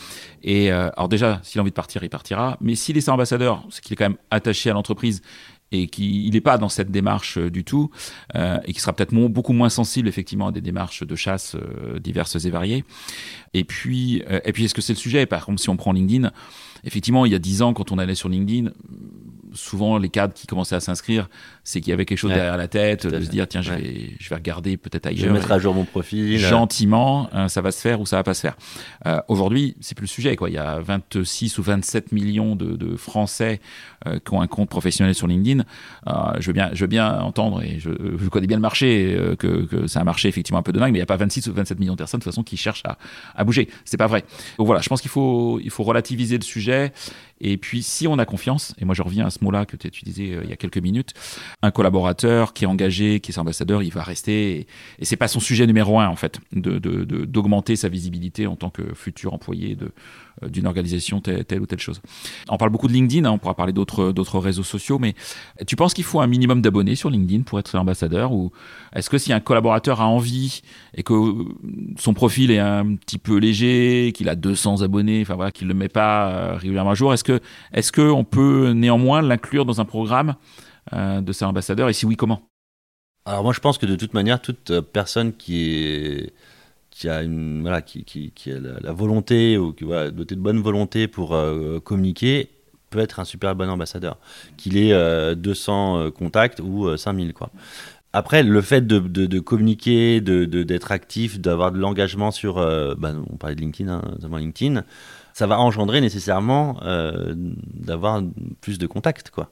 [0.43, 2.55] Et alors déjà s'il a envie de partir il partira.
[2.61, 5.23] Mais s'il est ambassadeur c'est qu'il est quand même attaché à l'entreprise
[5.71, 7.91] et qu'il n'est pas dans cette démarche euh, du tout
[8.35, 11.99] euh, et qui sera peut-être beaucoup moins sensible effectivement à des démarches de chasse euh,
[11.99, 12.85] diverses et variées.
[13.53, 15.25] Et puis euh, et puis est-ce que c'est le sujet?
[15.25, 16.31] Par contre si on prend LinkedIn
[16.83, 18.71] effectivement il y a dix ans quand on allait sur LinkedIn
[19.57, 21.29] souvent les cadres qui commençaient à s'inscrire,
[21.63, 23.71] c'est qu'il y avait quelque chose Ouais, derrière la tête, de se dire tiens, je
[23.73, 23.81] Ouais.
[23.81, 25.33] vais, je vais regarder peut-être Je vais ailleurs.
[25.33, 26.37] mettre à jour mon profil.
[26.39, 28.55] Gentiment, hein, ça va se faire ou ça va pas se faire.
[29.05, 30.35] Euh, Aujourd'hui, c'est plus le sujet.
[30.35, 30.49] Quoi.
[30.49, 33.59] Il y a 26 ou 27 millions de, de Français
[34.07, 35.63] euh, qui ont un compte professionnel sur LinkedIn.
[36.07, 39.15] Euh, je, veux bien, je veux bien entendre, et je, je connais bien le marché,
[39.17, 41.07] euh, que, que c'est un marché effectivement un peu de dingue, mais il n'y a
[41.07, 42.97] pas 26 ou 27 millions de personnes de toute façon qui cherchent à,
[43.35, 43.67] à bouger.
[43.85, 44.23] C'est pas vrai.
[44.57, 46.91] Donc voilà, je pense qu'il faut, il faut relativiser le sujet.
[47.39, 49.87] Et puis, si on a confiance, et moi je reviens à ce mot-là que tu
[49.87, 51.13] as utilisé euh, il y a quelques minutes,
[51.61, 54.37] un collaborateur qui est engagé, qui est ambassadeur, il va rester.
[54.51, 54.67] Et,
[54.99, 58.55] et c'est pas son sujet numéro un, en fait, de, de- d'augmenter sa visibilité en
[58.55, 59.91] tant que futur employé de,
[60.45, 62.01] d'une organisation telle, telle ou telle chose.
[62.49, 65.15] On parle beaucoup de LinkedIn, hein, on pourra parler d'autres, réseaux sociaux, mais
[65.65, 68.51] tu penses qu'il faut un minimum d'abonnés sur LinkedIn pour être ambassadeur Ou
[68.93, 70.61] est-ce que si un collaborateur a envie
[70.93, 71.45] et que euh,
[71.97, 75.73] son profil est un petit peu léger, qu'il a 200 abonnés, enfin voilà, qu'il ne
[75.73, 77.39] le met pas euh, régulièrement à jour, est-ce que
[77.73, 80.35] est-ce qu'on peut néanmoins l'inclure dans un programme
[80.93, 82.41] euh, de sa ambassadeur Et si oui, comment?
[83.25, 86.33] Alors moi je pense que de toute manière, toute euh, personne qui est
[86.97, 90.61] qui a une voilà qui, qui, a la, volonté ou qui voilà, dotée de bonne
[90.61, 92.49] volonté pour euh, communiquer
[92.89, 94.17] peut être un super bon ambassadeur.
[94.55, 97.51] Qu'il ait euh, 200 euh, contacts ou euh, 5000 quoi.
[98.13, 103.13] Après, le fait de, de, communiquer, de, d'être actif, d'avoir de l'engagement sur, euh, bah,
[103.29, 104.83] on parlait de LinkedIn, hein, notamment LinkedIn,
[105.37, 108.23] ça va engendrer nécessairement euh, d'avoir
[108.59, 109.51] plus de contacts, quoi.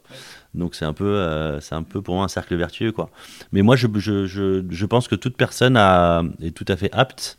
[0.55, 3.11] Donc c'est un peu, euh, c'est un peu pour moi un cercle vertueux, quoi.
[3.51, 4.25] Mais moi, je, je,
[4.67, 5.77] je, pense que toute personne
[6.41, 7.37] est tout à fait apte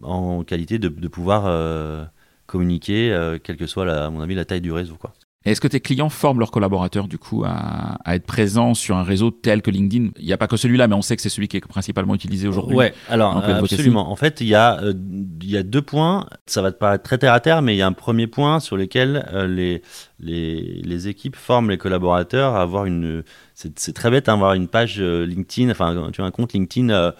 [0.00, 2.06] en qualité de, pouvoir euh,
[2.46, 4.94] communiquer, quelle que soit, la, à mon avis, la taille du réseau.
[4.94, 5.12] Quoi.
[5.44, 9.02] Est-ce que tes clients forment leurs collaborateurs du coup à, à être présents sur un
[9.02, 10.10] réseau tel que LinkedIn?
[10.18, 12.14] Il n'y a pas que celui-là, mais on sait que c'est celui qui est principalement
[12.14, 12.76] utilisé aujourd'hui.
[12.76, 14.10] Ouais, alors en absolument.
[14.10, 14.94] En fait, il y, a, euh,
[15.42, 16.26] il y a deux points.
[16.46, 18.60] Ça va te paraître très terre à terre, mais il y a un premier point
[18.60, 19.82] sur lequel euh, les,
[20.20, 23.24] les, les équipes forment les collaborateurs à avoir une.
[23.54, 26.90] C'est très bête, hein, avoir une page euh, LinkedIn, enfin, tu as un compte LinkedIn.
[26.90, 27.12] euh,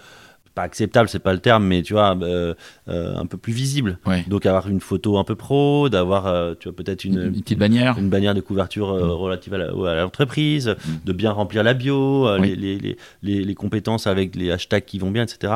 [0.55, 2.53] pas acceptable, c'est pas le terme, mais tu vois, euh,
[2.87, 3.97] euh, un peu plus visible.
[4.05, 4.23] Ouais.
[4.27, 7.57] Donc avoir une photo un peu pro, d'avoir, euh, tu vois, peut-être Une, une, petite
[7.57, 7.97] bannière.
[7.97, 9.11] une bannière de couverture euh, Mm.
[9.11, 9.57] relative à
[10.01, 12.55] l'entreprise, de bien remplir la bio, euh, Oui.
[12.55, 15.53] les, les, les, les compétences avec les hashtags qui vont bien, etc.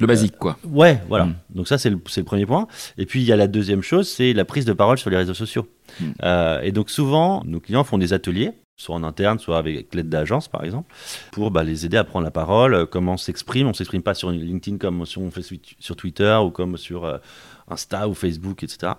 [0.00, 0.58] Le basique, quoi.
[0.68, 1.26] Ouais, voilà.
[1.26, 1.34] Mm.
[1.54, 2.66] Donc ça, c'est le, c'est le premier point.
[2.98, 5.16] Et puis, il y a la deuxième chose, c'est la prise de parole sur les
[5.16, 5.68] réseaux sociaux.
[6.00, 6.04] Mm.
[6.24, 10.08] Euh, et donc, souvent, nos clients font des ateliers, soit en interne, soit avec l'aide
[10.08, 10.92] d'agences, par exemple,
[11.30, 13.66] pour bah, les aider à prendre la parole, euh, comment on s'exprime.
[13.68, 15.42] On s'exprime pas sur LinkedIn comme on fait
[15.78, 17.18] sur- Twitter ou comme sur euh,
[17.68, 18.94] Insta ou Facebook, etc.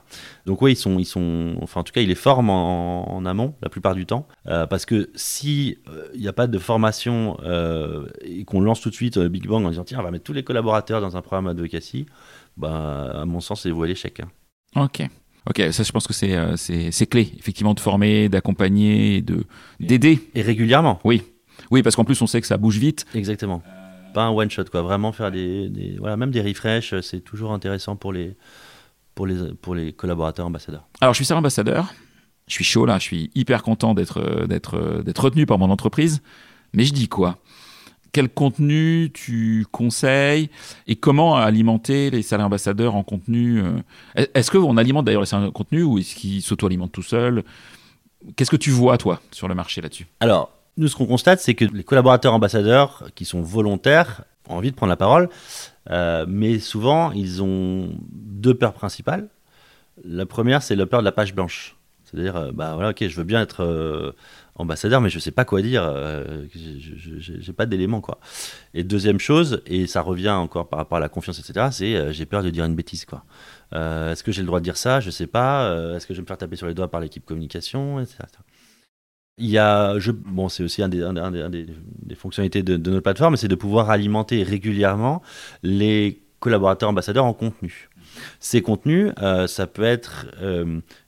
[0.45, 3.95] Donc oui, ils sont, enfin en tout cas, ils les forment en, amont la plupart
[3.95, 8.45] du temps, Euh, parce que si euh, il n'y a pas de formation euh, et
[8.45, 10.33] qu'on lance tout de suite euh, Big Bang en disant tiens, on va mettre tous
[10.33, 12.05] les collaborateurs dans un programme advocacy,
[12.57, 14.21] bah, à mon sens, c'est voué à l'échec.
[14.75, 15.01] Ok.
[15.49, 19.43] Ok, ça je pense que c'est euh, c'est clé, effectivement, de former, d'accompagner, de
[19.79, 20.19] d'aider.
[20.35, 20.99] Et régulièrement.
[21.03, 21.23] Oui.
[21.71, 23.05] Oui, parce qu'en plus on sait que ça bouge vite.
[23.13, 23.61] Exactement.
[24.13, 24.81] Pas un one shot quoi.
[24.81, 28.35] Vraiment faire des, des- voilà même des refresh, euh, c'est toujours intéressant pour les
[29.15, 30.87] pour les pour les collaborateurs ambassadeurs.
[31.01, 31.93] Alors je suis seul ambassadeur,
[32.47, 35.57] je suis chaud là, je suis hyper content d'être euh, d'être euh, d'être retenu par
[35.59, 36.21] mon entreprise,
[36.73, 37.37] mais je dis quoi?
[38.13, 40.49] Quel contenu tu conseilles
[40.85, 45.49] et comment alimenter les salariés ambassadeurs en contenu euh, Est-ce qu'on alimente d'ailleurs les salariés
[45.49, 47.43] en contenu ou est-ce qu'ils s'auto-alimentent tout seuls?
[48.35, 50.05] Qu'est-ce que tu vois toi sur le marché là-dessus?
[50.19, 54.71] Alors, nous, ce qu'on constate, c'est que les collaborateurs ambassadeurs qui sont volontaires ont envie
[54.71, 55.29] de prendre la parole,
[55.89, 59.27] euh, mais souvent, ils ont deux peurs principales.
[60.03, 61.75] La première, c'est la peur de la page blanche.
[62.05, 64.13] C'est-à-dire, euh, bah voilà, ok, je veux bien être
[64.55, 68.19] ambassadeur, mais je sais pas quoi dire, euh, j'ai pas d'éléments, quoi.
[68.73, 72.11] Et deuxième chose, et ça revient encore par rapport à la confiance, etc., c'est euh,
[72.11, 73.25] j'ai peur de dire une bêtise, quoi.
[73.73, 74.99] Euh, Est-ce que j'ai le droit de dire ça?
[74.99, 75.65] Je sais pas.
[75.65, 78.17] Euh, Est-ce que je vais me faire taper sur les doigts par l'équipe communication, etc.
[79.39, 81.01] Il y a, je, bon, c'est aussi un des,
[82.15, 85.23] fonctionnalités de, de notre plateforme, c'est de pouvoir alimenter régulièrement
[85.63, 87.89] les collaborateurs ambassadeurs en contenu.
[88.39, 89.11] Ces contenus,
[89.47, 90.27] ça peut être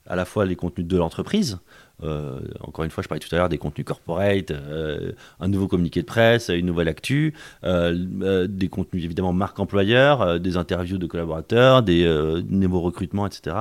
[0.06, 1.60] à la fois les contenus de l'entreprise.
[2.02, 5.68] Euh, encore une fois, je parlais tout à l'heure des contenus corporate, euh, un nouveau
[5.68, 11.06] communiqué de presse, une nouvelle actu, euh, des contenus évidemment marque employeur, des interviews de
[11.06, 12.06] collaborateurs, des
[12.48, 13.56] nouveaux recrutements, etc.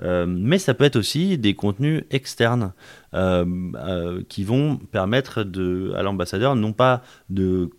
[0.00, 2.72] Mais ça peut être aussi des contenus externes
[4.28, 5.40] qui vont permettre
[5.96, 7.70] à l'ambassadeur non pas de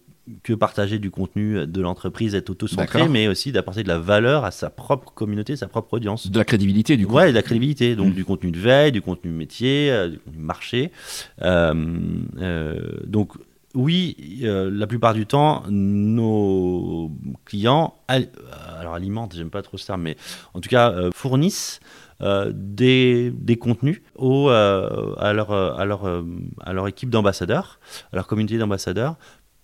[0.44, 4.52] que partager du contenu de l'entreprise, être auto-centré, mais aussi d'apporter de la valeur à
[4.52, 6.32] sa propre communauté, sa propre audience.
[6.32, 7.14] De la crédibilité du coup.
[7.16, 8.14] Ouais, de la crédibilité, donc Mm.
[8.16, 10.92] du contenu de veille, du contenu métier, euh, du contenu marché.
[11.44, 11.74] Euh,
[12.40, 13.34] euh, donc
[13.76, 17.12] oui, euh, la plupart du temps, nos
[17.46, 18.30] clients, al-
[18.80, 20.16] alors alimentent, j'aime pas trop ce terme, mais
[20.54, 21.80] en tout cas euh, fournissent
[22.22, 26.06] euh, des, des contenus au, à, leur, à, leur,
[26.62, 27.80] à leur équipe d'ambassadeurs,
[28.14, 29.16] à leur communauté d'ambassadeurs,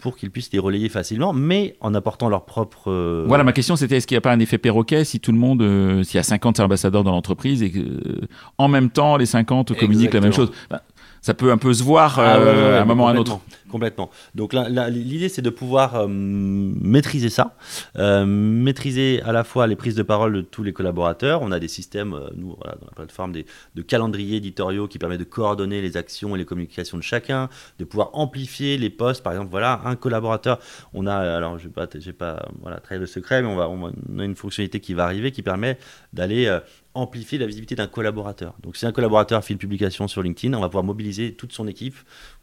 [0.02, 2.92] pour qu'ils puissent les relayer facilement, mais en apportant leur propre...
[2.92, 5.32] euh, Voilà, ma question c'était est-ce qu'il n'y a pas un effet perroquet si tout
[5.32, 8.90] le monde, euh, s'il y a 50 ambassadeurs dans l'entreprise et que, euh, en même
[8.90, 10.52] temps les 50 communiquent la même chose?
[10.70, 10.80] Ben,
[11.22, 13.08] Ça peut un peu se voir Ah euh, ouais, ouais, ouais, à un moment ou
[13.08, 13.40] à un autre.
[13.70, 14.10] Complètement.
[14.36, 17.56] Donc l'idée, c'est de pouvoir euh, maîtriser ça,
[17.98, 21.42] euh, maîtriser à la fois les prises de parole de tous les collaborateurs.
[21.42, 25.20] On a des systèmes, nous, voilà, dans la plateforme, des, de calendriers éditoriaux qui permettent
[25.20, 29.24] de coordonner les actions et les communications de chacun, de pouvoir amplifier les posts.
[29.24, 30.60] Par exemple, voilà, un collaborateur,
[30.94, 34.20] on a, alors je vais pas, pas, voilà, trahir le secret, mais on, va, on
[34.20, 35.78] a une fonctionnalité qui va arriver qui permet
[36.12, 36.60] d'aller
[36.94, 38.56] amplifier la visibilité d'un collaborateur.
[38.64, 41.68] Donc si un collaborateur fait une publication sur LinkedIn, on va pouvoir mobiliser toute son
[41.68, 41.96] équipe,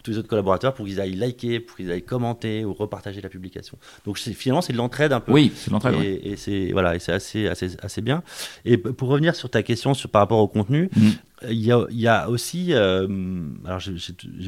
[0.02, 3.28] tous les autres collaborateurs pour qu'ils aillent liker, pour qu'ils aillent commenter ou repartager la
[3.28, 3.76] publication.
[4.06, 5.32] Donc finalement c'est de l'entraide un peu.
[5.32, 5.96] Oui, c'est l'entraide.
[6.00, 8.22] Et, c'est voilà, et c'est assez, assez, assez bien.
[8.64, 11.12] Et pour revenir sur ta question sur, par rapport au contenu, Mhm.
[11.48, 13.06] Il y, a, il y a aussi, euh,
[13.64, 13.92] alors j'ai-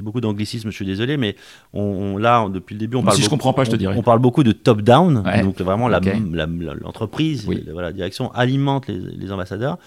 [0.03, 1.37] beaucoup d'anglicisme, je suis désolé, mais
[1.73, 3.17] on, on- là depuis le début on parle.
[3.17, 5.43] si je beaucoup- comprends pas, je te on- parle beaucoup de top down, Ouais.
[5.43, 7.63] donc vraiment la- la- l'entreprise, Oui.
[7.67, 9.79] la, voilà, la direction alimente les, les ambassadeurs.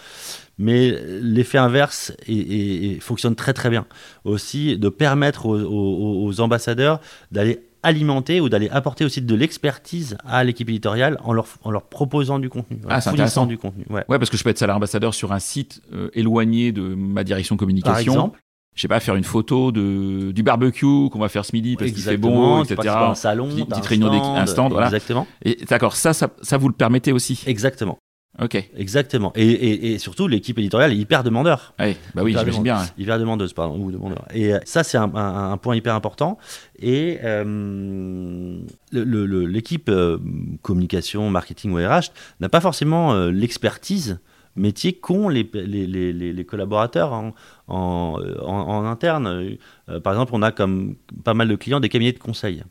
[0.59, 3.85] Mais l'effet inverse est- est- est- fonctionne très très bien.
[4.23, 6.99] Aussi, de permettre aux, aux- aux ambassadeurs
[7.31, 11.83] d'aller alimenter ou d'aller apporter aussi de l'expertise à l'équipe éditoriale en leur, en leur
[11.83, 13.85] proposant du contenu, en Ah, fournissant du contenu.
[13.89, 14.03] Ouais.
[14.09, 17.23] Ouais, parce que je peux être salarié ambassadeur sur un site euh, éloigné de ma
[17.23, 18.13] direction Par communication.
[18.13, 18.39] exemple,
[18.75, 21.91] je sais pas, faire une photo de, du barbecue qu'on va faire ce midi parce
[21.91, 22.89] qu'il fait bon, etc.
[22.89, 24.87] un salon, Petite- un réunion stand, un stand, voilà.
[24.87, 25.27] Exactement.
[25.45, 27.43] Et d'accord, ça, ça, ça vous le permettez aussi.
[27.45, 27.99] Exactement.
[28.41, 28.55] Ok.
[28.75, 29.31] Exactement.
[29.35, 31.73] Et, et- et surtout, l'équipe éditoriale est hyper demandeur.
[31.79, 32.77] Ouais, bah oui, j'imagine bien.
[32.97, 34.25] Hyper demandeuse, pardon, ou demandeur.
[34.33, 36.39] Et euh, ça, c'est un, un- un point hyper important.
[36.79, 38.57] Et euh,
[38.91, 40.17] l'équipe euh,
[40.61, 44.19] communication, marketing ou RH n'a pas forcément euh, l'expertise
[44.55, 47.33] métier qu'ont les, les, les, les- les collaborateurs en,
[47.67, 49.57] en, en- en interne.
[50.03, 52.63] Par exemple, on a comme pas mal de clients des cabinets de conseil.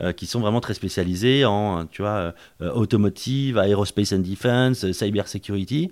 [0.00, 4.92] Euh, qui sont vraiment très spécialisés en tu vois, euh, automotive, aerospace and defense, euh,
[4.92, 5.90] cyber security.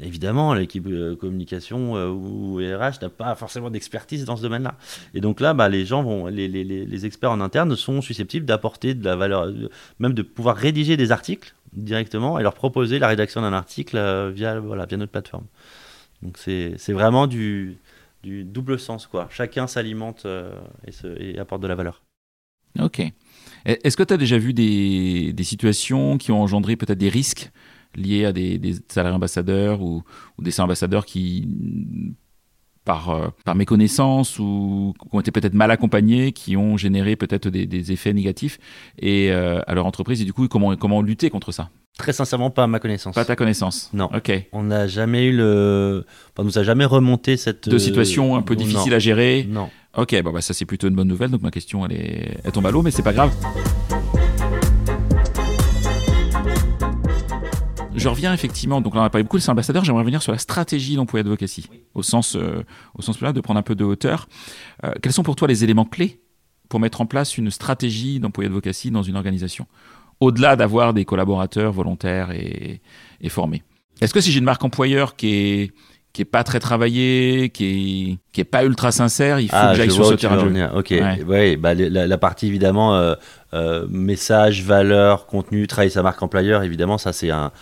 [0.00, 4.74] Évidemment, l'équipe euh, communication ou RH n'a pas forcément d'expertise dans ce domaine-là.
[5.12, 8.46] Et donc là, bah, les gens vont, les, les- les- experts en interne sont susceptibles
[8.46, 9.52] d'apporter de la valeur,
[9.98, 14.60] même de pouvoir rédiger des articles directement et leur proposer la rédaction d'un article via,
[14.60, 15.44] voilà, via notre plateforme.
[16.22, 17.76] Donc c'est vraiment du,
[18.24, 19.28] double sens, quoi.
[19.30, 20.26] Chacun s'alimente
[21.18, 22.00] et apporte de la valeur.
[22.80, 23.02] Ok.
[23.64, 27.50] Est-ce que tu as déjà vu des, des situations qui ont engendré peut-être des risques
[27.94, 30.02] liés à des, des salariés ambassadeurs ou,
[30.38, 31.46] ou des ambassadeurs qui,
[32.84, 37.48] par, euh, par méconnaissance ou qui ont été peut-être mal accompagnés, qui ont généré peut-être
[37.48, 38.58] des, des effets négatifs
[38.98, 41.70] et, euh, à leur entreprise Et du coup, comment, comment lutter contre ça?
[41.98, 43.14] Très sincèrement, pas à ma connaissance.
[43.14, 44.08] Pas à ta connaissance Non.
[44.14, 44.32] Ok.
[44.52, 46.06] On n'a jamais eu le.
[46.34, 47.68] Enfin, nous a jamais remonté cette.
[47.68, 48.64] De situations un peu euh, non.
[48.64, 49.68] difficiles à gérer Non.
[49.96, 51.30] Ok, bon, bah, ça c'est plutôt une bonne nouvelle.
[51.30, 52.40] Donc ma question elle, est...
[52.44, 53.34] elle tombe à l'eau, mais c'est pas grave.
[57.94, 60.32] Je reviens effectivement, donc là on a parlé beaucoup de ces ambassadeurs, j'aimerais revenir sur
[60.32, 63.84] la stratégie d'Employé Advocacy, au sens, euh, au sens là de prendre un peu de
[63.84, 64.28] hauteur.
[64.82, 66.20] Euh, quels sont pour toi les éléments clés
[66.68, 69.66] pour mettre en place une stratégie d'Employé Advocacy dans une organisation,
[70.18, 72.80] au-delà d'avoir des collaborateurs volontaires et,
[73.20, 73.62] et formés?
[74.00, 75.72] Est-ce que si j'ai une marque employeur qui est
[76.12, 79.74] qui est pas très travaillée, qui est qui est pas ultra sincère, il faut que
[79.74, 80.66] j'aille je sur ce terrain de jeu.
[80.74, 80.88] Ok.
[80.90, 81.22] Ouais.
[81.24, 81.56] Ouais.
[81.56, 83.14] bah, la, la partie évidemment euh,
[83.54, 86.62] euh, message, valeur, contenu, travailler sa marque employeur.
[86.62, 87.52] Évidemment, ça c'est un.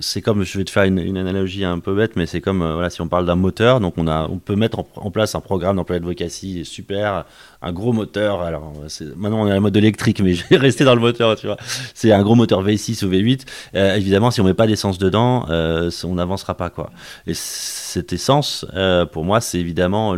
[0.00, 2.62] C'est comme je vais te faire une, une analogie un peu bête, mais c'est comme
[2.62, 3.78] euh, voilà si on parle d'un moteur.
[3.78, 7.24] Donc on a, on peut mettre en, en place un programme d'employé advocacy super,
[7.62, 8.42] un gros moteur.
[8.42, 8.72] Alors
[9.14, 11.36] maintenant on est à la mode électrique, mais je vais rester dans le moteur.
[11.36, 11.58] Tu vois,
[11.94, 13.42] c'est un gros moteur V6 ou V8.
[13.76, 16.90] Euh, évidemment, si on met pas d'essence dedans, on n'avancera pas quoi.
[17.28, 18.66] Et cette essence,
[19.12, 20.15] pour moi, c'est évidemment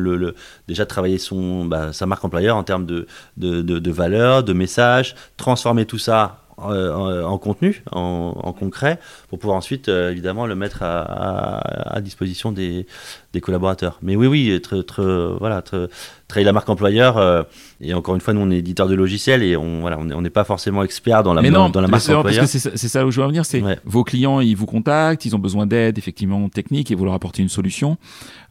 [0.66, 3.06] déjà travailler son, bah, sa marque employeur en termes de,
[3.36, 8.98] de, de, valeur, de message, transformer tout ça euh, en, en contenu, en, en concret,
[9.28, 12.86] pour pouvoir ensuite, euh, évidemment, le mettre à, à, à disposition des,
[13.32, 13.98] des collaborateurs.
[14.02, 15.02] Mais oui, oui, très, très,
[15.38, 15.86] voilà, très,
[16.28, 17.16] travailler la marque employeur.
[17.18, 17.42] euh,
[17.80, 20.30] et encore une fois, nous, on est éditeur de logiciels et on voilà, on n'est
[20.30, 22.44] pas forcément expert dans la, mais non, dans la marque vrai, parce employeur.
[22.44, 23.78] que c'est ça- où je veux en venir, c'est Ouais.
[23.84, 27.42] vos clients, ils vous contactent, ils ont besoin d'aide, effectivement, technique, et vous leur apportez
[27.42, 27.98] une solution.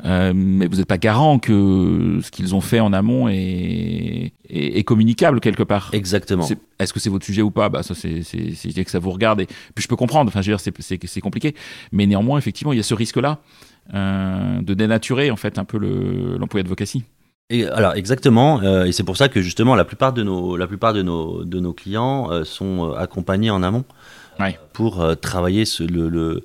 [0.05, 4.77] Euh, mais vous n'êtes pas garant que ce qu'ils ont fait en amont est, est,
[4.79, 5.89] est communicable quelque part.
[5.91, 6.47] Exactement.
[6.79, 7.69] Est-ce que c'est votre sujet ou pas?
[7.69, 10.27] Bah ça c'est c'est que ça vous regarde et puis je peux comprendre.
[10.29, 11.55] Enfin je veux dire c'est compliqué,
[11.91, 13.39] mais néanmoins effectivement il y a ce risque là
[13.93, 17.03] euh, de dénaturer en fait un peu le l'employé advocacy.
[17.49, 20.67] Et alors exactement, euh, et c'est pour ça que justement la plupart de nos, la
[20.67, 23.85] plupart de nos, de nos clients euh, sont accompagnés en amont
[24.39, 24.59] Ouais.
[24.71, 26.43] pour travailler ce, le, le-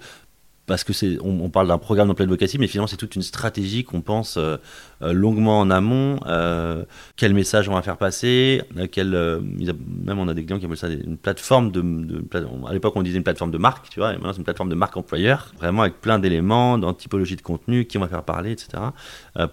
[0.66, 3.84] parce que c'est, on, parle d'un programme d'emploi advocacy, mais finalement c'est toute une stratégie
[3.84, 4.56] qu'on pense euh,
[5.02, 6.20] euh, longuement en amont.
[6.26, 6.84] euh,
[7.16, 11.16] quel message on va faire passer, même on a des clients qui appellent ça une
[11.16, 12.24] plateforme de,
[12.66, 14.70] à l'époque on disait une plateforme de marque, tu vois, et maintenant c'est une plateforme
[14.70, 18.24] de marque employeur, vraiment avec plein d'éléments, dans typologie de contenu, qui on va faire
[18.24, 18.82] parler, etc.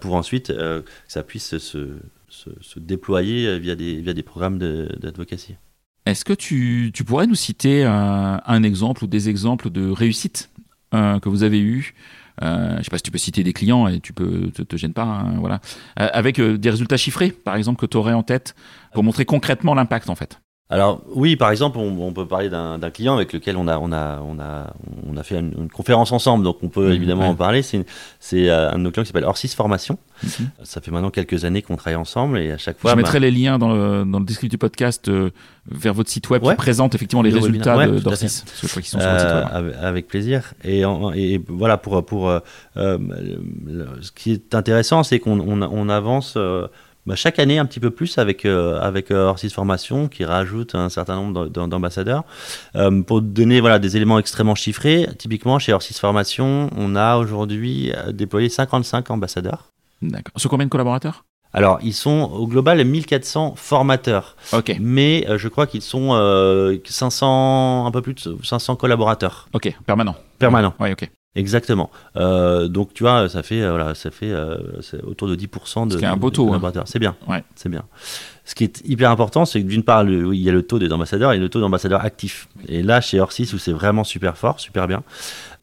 [0.00, 1.88] pour ensuite que ça puisse se,
[2.76, 5.56] déployer via des, programmes d'advocacy.
[6.06, 10.49] Est-ce que tu, pourrais nous citer un, exemple ou des exemples de réussite
[10.92, 11.94] que vous avez eu
[12.42, 14.76] euh, je sais pas si tu peux citer des clients et tu peux te, te
[14.76, 15.60] gêne pas hein, voilà.
[15.98, 18.54] Euh, avec euh, des résultats chiffrés par exemple que tu aurais en tête
[18.94, 20.40] pour montrer concrètement l'impact en fait
[20.72, 23.90] Alors oui, par exemple, on, on peut parler d'un client avec lequel on a, on
[23.92, 24.72] a, on a,
[25.04, 27.28] on a fait une, une conférence ensemble, donc on peut Mhm, évidemment ouais.
[27.28, 27.62] en parler.
[27.62, 27.84] C'est
[28.48, 29.98] euh, un de nos clients qui s'appelle Orsis Formation.
[30.22, 30.30] Mhm.
[30.62, 32.90] Ça fait maintenant quelques années qu'on travaille ensemble et à chaque fois.
[32.92, 35.30] je bah, mettrai les liens dans le, dans le descriptif du podcast euh,
[35.68, 36.54] vers votre site web Ouais.
[36.54, 38.44] qui présente effectivement les Le résultats Ouais, d'Orsis
[38.94, 40.54] Euh, avec, avec plaisir.
[40.64, 40.84] Et,
[41.48, 42.38] voilà, pour, pour euh,
[44.00, 46.66] ce qui est intéressant, c'est qu'on on, on avance euh,
[47.10, 50.74] bah, chaque année un petit peu plus avec, euh, avec euh, Orsis Formation, qui rajoute
[50.74, 52.22] un certain nombre d'am- d'ambassadeurs.
[52.76, 57.92] Euh, pour donner voilà, des éléments extrêmement chiffrés, typiquement chez Orsis Formation, on a aujourd'hui
[58.12, 59.66] déployé 55 ambassadeurs.
[60.02, 60.32] d'accord.
[60.36, 61.24] Sur combien de collaborateurs?
[61.52, 64.76] Alors, ils sont au global 1400 formateurs, ok.
[64.80, 69.48] Mais euh, je crois qu'ils sont euh, 500, un peu plus de 500 collaborateurs.
[69.52, 69.76] Ok.
[69.84, 70.14] Permanent.
[70.38, 70.74] Permanents.
[70.78, 71.90] ouais ok Exactement.
[72.16, 75.86] Euh, donc tu vois, ça fait, euh, voilà, ça fait euh, c'est autour de 10%
[75.86, 75.92] de.
[75.92, 76.48] Ce qui est un beau taux, hein.
[76.48, 76.88] collaborateurs.
[76.88, 77.14] C'est bien.
[77.28, 77.44] Ouais.
[77.54, 77.84] C'est bien.
[78.44, 80.64] Ce qui est hyper important, c'est que d'une part, le- oui, il y a le
[80.64, 82.48] taux des ambassadeurs et le taux d'ambassadeurs actifs.
[82.66, 85.04] Et là, chez Orsis, où c'est vraiment super fort, super bien.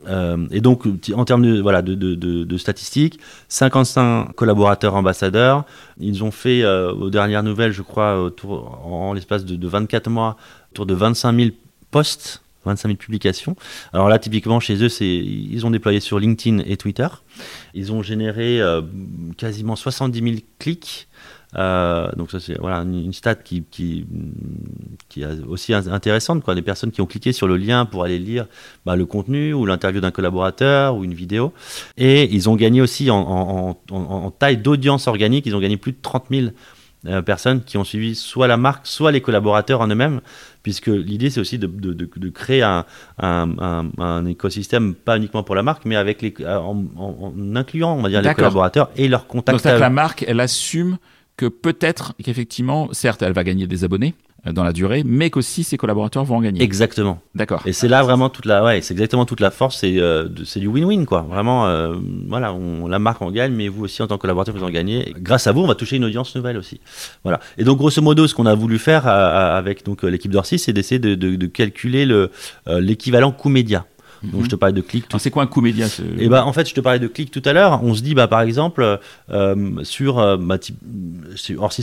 [0.08, 5.66] Euh, et donc, en termes de, voilà, de, de- de- de statistiques, 55 collaborateurs ambassadeurs.
[6.00, 9.68] Ils ont fait, euh, aux dernières nouvelles, je crois, autour, en, en l'espace de, de
[9.68, 10.38] 24 mois,
[10.72, 11.50] autour de 25 000
[11.92, 13.56] posts, 25 000 publications.
[13.94, 17.08] Alors là, typiquement, chez eux, ils ont déployé sur LinkedIn et Twitter.
[17.74, 18.82] Ils ont généré euh,
[19.38, 21.08] quasiment 70 000 clics.
[21.56, 24.04] Euh, donc ça c'est voilà une, stat qui, qui,
[25.16, 28.20] est aussi in- intéressante quoi des personnes qui ont cliqué sur le lien pour aller
[28.20, 28.48] lire
[28.86, 31.54] bah, le contenu ou l'interview d'un collaborateur ou une vidéo
[31.98, 36.00] et ils ont gagné aussi en- en taille d'audience organique ils ont gagné plus de
[36.02, 36.48] 30 000
[37.06, 40.20] euh, personnes qui ont suivi soit la marque soit les collaborateurs en eux-mêmes
[40.68, 42.84] puisque l'idée c'est aussi de, de- de- de créer un,
[43.20, 47.56] un- un- un écosystème pas uniquement pour la marque mais avec les en, en- en
[47.56, 50.98] incluant on va dire les collaborateurs et leurs Donc, contacts à la marque, elle assume
[51.38, 55.64] que peut-être qu'effectivement, certes, elle va gagner des abonnés euh, dans la durée, mais qu'aussi
[55.64, 56.62] ses collaborateurs vont en gagner.
[56.62, 57.20] Exactement.
[57.36, 57.62] D'accord.
[57.66, 60.68] Et c'est là vraiment toute la, ouais, c'est exactement toute la force, c'est euh, du
[60.68, 61.22] win-win quoi.
[61.30, 61.96] Vraiment, euh,
[62.28, 64.70] voilà, on, la marque en gagne, mais vous aussi en tant que collaborateur vous en
[64.70, 65.10] gagnez.
[65.10, 66.80] Et grâce à vous, on va toucher une audience nouvelle aussi.
[67.24, 67.40] Voilà.
[67.58, 69.12] Et donc grosso modo, ce qu'on a voulu faire à-
[69.54, 72.32] à- avec donc euh, l'équipe d'Orsi, c'est d'essayer de, de- de calculer le
[72.68, 73.86] euh, l'équivalent coût média.
[74.24, 76.02] Donc je te parlais de tout Alors, c'est quoi un coût média ce...
[76.18, 77.84] et bah, en fait, je te parlais de clics tout à l'heure.
[77.84, 79.00] On se dit, bah, par exemple,
[79.32, 80.78] euh, sur, euh, bah, type-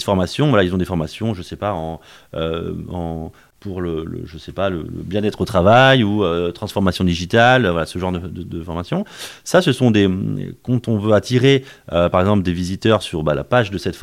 [0.04, 2.00] Formation, voilà, ils ont des formations, je sais pas, en,
[2.34, 3.32] euh, en-
[3.64, 7.64] pour le, le- je sais pas, le, le bien-être au travail ou euh, transformation digitale,
[7.66, 9.04] euh, voilà, ce genre de, de, de formation.
[9.42, 10.08] Ça, ce sont des,
[10.62, 13.96] quand on veut attirer, euh, par exemple, des visiteurs sur bah, la page de cette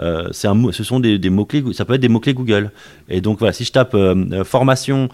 [0.00, 2.70] euh, c'est un, mot- ce sont des, des mots-clés, ça peut être des mots-clés Google.
[3.08, 3.96] Et donc, voilà, si je tape
[4.44, 5.08] formation,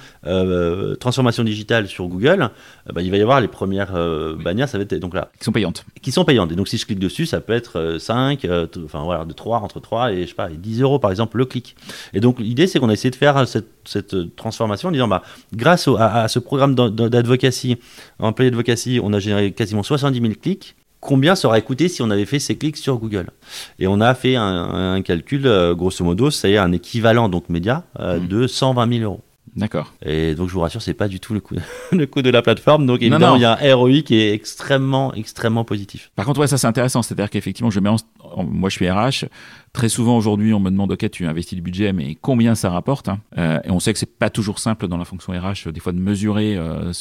[1.00, 2.50] transformation digitale sur Google,
[2.92, 3.94] bah, il va y avoir les premières
[4.42, 5.84] bannières, ça va être donc là, qui sont payantes.
[6.02, 6.52] qui sont payantes.
[6.52, 9.24] Et donc si je clique dessus, ça peut être euh, 5, euh, t- enfin voilà,
[9.24, 11.76] de 3, entre 3 et je sais pas, et 10 euros par exemple le clic.
[12.14, 15.08] Et donc l'idée c'est qu'on a essayé de faire cette, cette euh, transformation en disant,
[15.08, 15.22] bah,
[15.54, 17.76] grâce au- à, à ce programme d'ad- d'advocacy,
[18.18, 20.76] employé advocacy, on a généré quasiment 70 000 clics.
[21.00, 23.26] Combien ça aurait coûté si on avait fait ces clics sur Google?
[23.78, 27.84] Et on a fait un, un calcul, euh, grosso modo, c'est un équivalent donc média
[28.00, 28.28] euh, Mhm.
[28.28, 29.20] de 120 000 euros.
[29.56, 29.94] D'accord.
[30.04, 31.54] Et donc je vous rassure, c'est pas du tout le coût,
[31.92, 32.84] le coût de la plateforme.
[32.86, 36.10] Donc évidemment, il y a un ROI qui est extrêmement, extrêmement positif.
[36.14, 37.00] Par contre, ouais, ça c'est intéressant.
[37.00, 39.24] C'est-à-dire qu'effectivement, je mets en- en- moi je suis RH.
[39.72, 43.08] Très souvent aujourd'hui, on me demande ok, tu investis du budget, mais combien ça rapporte
[43.08, 43.20] hein?
[43.38, 45.80] Euh, Et on sait que c'est pas toujours simple dans la fonction RH, euh, des
[45.80, 46.92] fois de mesurer euh,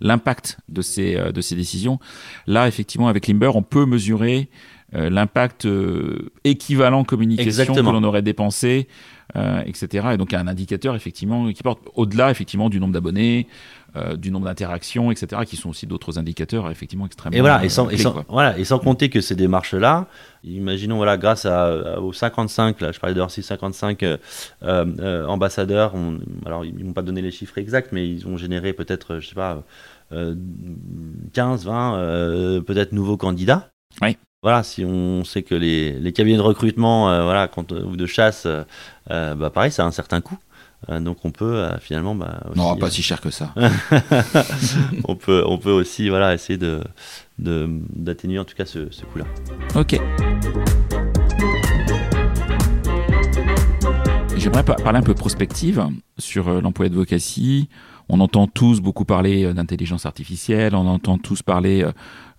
[0.00, 1.98] l'impact de ces de ces décisions.
[2.46, 4.48] Là, effectivement, avec Limber, on peut mesurer
[4.92, 7.90] l'impact euh, équivalent communication Exactement.
[7.90, 8.88] que l'on aurait dépensé,
[9.36, 10.08] euh, etc.
[10.12, 13.46] Et donc il y a un indicateur effectivement qui porte au-delà effectivement du nombre d'abonnés,
[13.96, 15.42] euh, du nombre d'interactions, etc.
[15.46, 17.36] qui sont aussi d'autres indicateurs effectivement extrêmement.
[17.36, 17.96] Et voilà, euh, et sans, et
[18.28, 20.06] voilà, et sans compter que ces démarches-là,
[20.44, 24.16] imaginons, voilà, grâce à, à- aux 55, là, je parlais de Orsi, 55 euh,
[24.62, 28.36] euh, euh, ambassadeurs, on- alors ils m'ont pas donné les chiffres exacts, mais ils ont
[28.36, 29.62] généré peut-être, je sais pas,
[30.12, 30.34] euh,
[31.32, 33.70] 15, 20, euh, peut-être nouveaux candidats.
[34.00, 34.16] Oui.
[34.44, 38.06] Voilà, si on sait que les, les cabinets de recrutement, euh, voilà, quand, ou de
[38.06, 38.64] chasse, euh,
[39.12, 40.36] euh, bah pareil, ça a un certain coût.
[40.88, 43.54] Euh, donc on peut euh, finalement, bah, aussi, Non, euh, pas si cher que ça.
[45.04, 46.80] on peut, on peut aussi, voilà, essayer de
[47.38, 49.26] de- d'atténuer en tout cas ce, ce coût-là.
[49.76, 50.00] Ok.
[54.36, 55.86] J'aimerais pa- parler un peu prospective
[56.18, 57.68] sur euh, l'emploi advocacy.
[58.08, 61.86] On entend tous beaucoup parler euh, d'intelligence artificielle, on entend tous parler,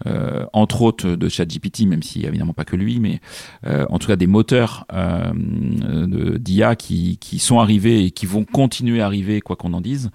[0.06, 3.22] euh, entre autres, de ChatGPT, même si évidemment pas que lui, mais
[3.66, 9.02] euh, en tout cas des moteurs euh, d'IA qui sont arrivés et qui vont continuer
[9.02, 10.12] à arriver, quoi qu'on en dise.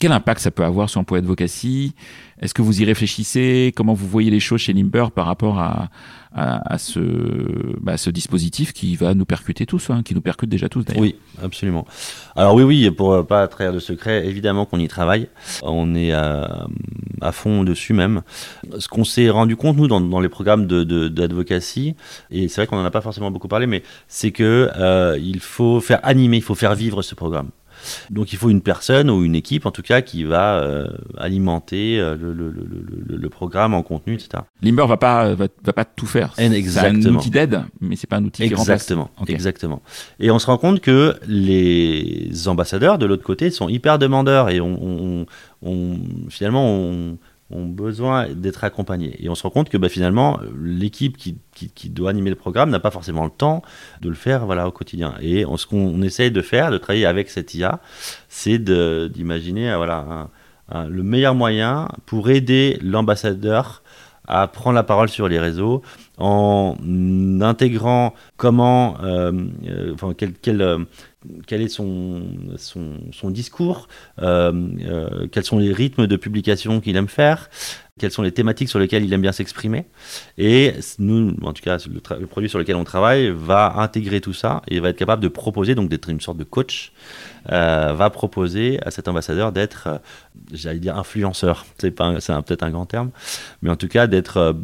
[0.00, 1.94] Quel impact ça peut avoir sur l'emploi advocacy
[2.40, 3.72] Est-ce que vous y réfléchissez?
[3.74, 5.88] Comment vous voyez les choses chez Limber par rapport à,
[6.32, 7.00] à, à ce,
[7.80, 11.02] bah, ce dispositif qui va nous percuter tous, hein, qui nous percute déjà tous d'ailleurs?
[11.02, 11.84] Oui, absolument.
[12.36, 15.28] Alors oui, oui, pour euh, pas trahir de secret, évidemment qu'on y travaille.
[15.62, 16.66] On est à,
[17.20, 18.22] à fond dessus même.
[18.78, 21.96] Ce qu'on s'est rendu compte, nous, dans, dans les programmes de- de- d'advocacy,
[22.30, 25.40] et c'est vrai qu'on n'en a pas forcément beaucoup parlé, mais c'est que euh, il
[25.40, 27.48] faut faire animer, il faut faire vivre ce programme.
[28.10, 30.86] Donc il faut une personne ou une équipe, en tout cas, qui va euh,
[31.16, 32.64] alimenter euh, le, le- le-
[33.08, 34.42] le- le programme en contenu, etc.
[34.62, 36.32] Limber va pas, va, va pas tout faire.
[36.36, 37.18] C'est un Exactement.
[37.18, 38.48] outil d'aide, mais c'est pas un outil qui.
[38.54, 39.82] Exactement, exactement.
[40.20, 44.60] Et on se rend compte que les ambassadeurs de l'autre côté sont hyper demandeurs et
[44.60, 45.26] on, on-
[45.62, 45.96] on-
[46.30, 47.16] finalement on,
[47.50, 49.16] ont besoin d'être accompagnés.
[49.24, 52.70] Et on se rend compte que bah, finalement l'équipe qui, qui- doit animer le programme
[52.70, 53.62] n'a pas forcément le temps
[54.00, 55.14] de le faire voilà, au quotidien.
[55.22, 57.80] Et ce qu'on essaye de faire, de travailler avec cette IA,
[58.28, 60.28] c'est d'imaginer euh, voilà,
[60.88, 63.82] le meilleur moyen pour aider l'ambassadeur
[64.28, 65.82] à prendre la parole sur les réseaux
[66.18, 66.76] en
[67.40, 69.32] intégrant comment, euh,
[69.66, 70.86] euh, enfin, quel, quel,
[71.46, 72.22] quel est son,
[72.56, 73.88] son, discours,
[74.20, 74.52] euh,
[74.82, 77.50] euh, quels sont les rythmes de publication qu'il aime faire,
[77.98, 79.86] quelles sont les thématiques sur lesquelles il aime bien s'exprimer.
[80.36, 84.62] Et nous, en tout cas, le, produit sur lequel on travaille va intégrer tout ça
[84.68, 86.92] et va être capable de proposer, donc d'être une sorte de coach,
[87.50, 90.00] euh, va proposer à cet ambassadeur d'être,
[90.52, 93.10] j'allais dire influenceur, c'est peut-être un grand terme,
[93.62, 94.54] mais en tout cas d'être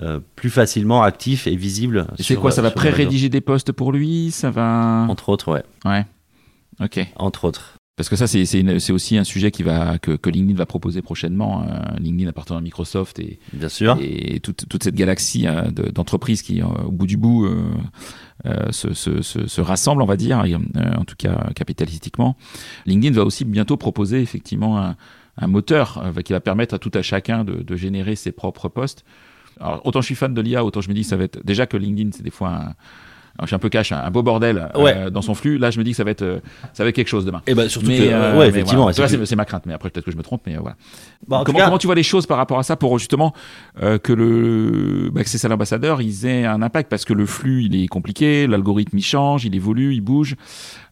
[0.00, 2.06] euh, euh, plus facilement actif et visible.
[2.18, 2.90] C'est quoi Ça va le réseau.
[2.94, 5.06] pré-rédiger des posts pour lui Ça va.
[5.08, 5.62] Entre autres, ouais.
[5.84, 6.04] Ouais.
[6.80, 7.06] Ok.
[7.16, 7.74] Entre autres.
[7.96, 11.62] Parce que ça, c'est aussi un sujet qui va, que, que LinkedIn va proposer prochainement.
[11.62, 13.96] euh, LinkedIn appartenant à Microsoft et, Bien sûr.
[14.00, 17.62] et toute, toute cette galaxie euh, de- d'entreprises qui, euh, au bout du bout, euh,
[18.46, 20.58] euh, se, se, se, se rassemblent, on va dire, et, euh,
[20.98, 22.36] en tout cas capitalistiquement.
[22.86, 24.96] LinkedIn va aussi bientôt proposer effectivement un,
[25.36, 28.68] un moteur euh, qui va permettre à tout à chacun de, de générer ses propres
[28.68, 29.04] posts.
[29.60, 31.44] Alors, autant je suis fan de l'IA, autant je me dis que ça va être
[31.44, 32.74] déjà que LinkedIn, c'est des fois un,
[33.36, 35.10] alors, je suis un peu cash, un, beau bordel euh, Ouais.
[35.10, 35.58] dans son flux.
[35.58, 36.38] Là, je me dis que ça va être, euh,
[36.72, 37.42] ça va être quelque chose demain.
[37.48, 38.82] Et ben surtout Mais, que, euh, ouais, effectivement.
[38.82, 39.08] voilà.
[39.08, 40.76] c'est plus- ma crainte, mais après peut-être que je me trompe, mais euh, voilà.
[41.26, 43.32] Bah, comment, cas- comment tu vois les choses par rapport à ça pour justement
[43.82, 46.88] euh, que le bah, que ces ambassadeurs ils aient un impact?
[46.88, 50.36] Parce que le flux il est compliqué, l'algorithme il change, il évolue, il bouge.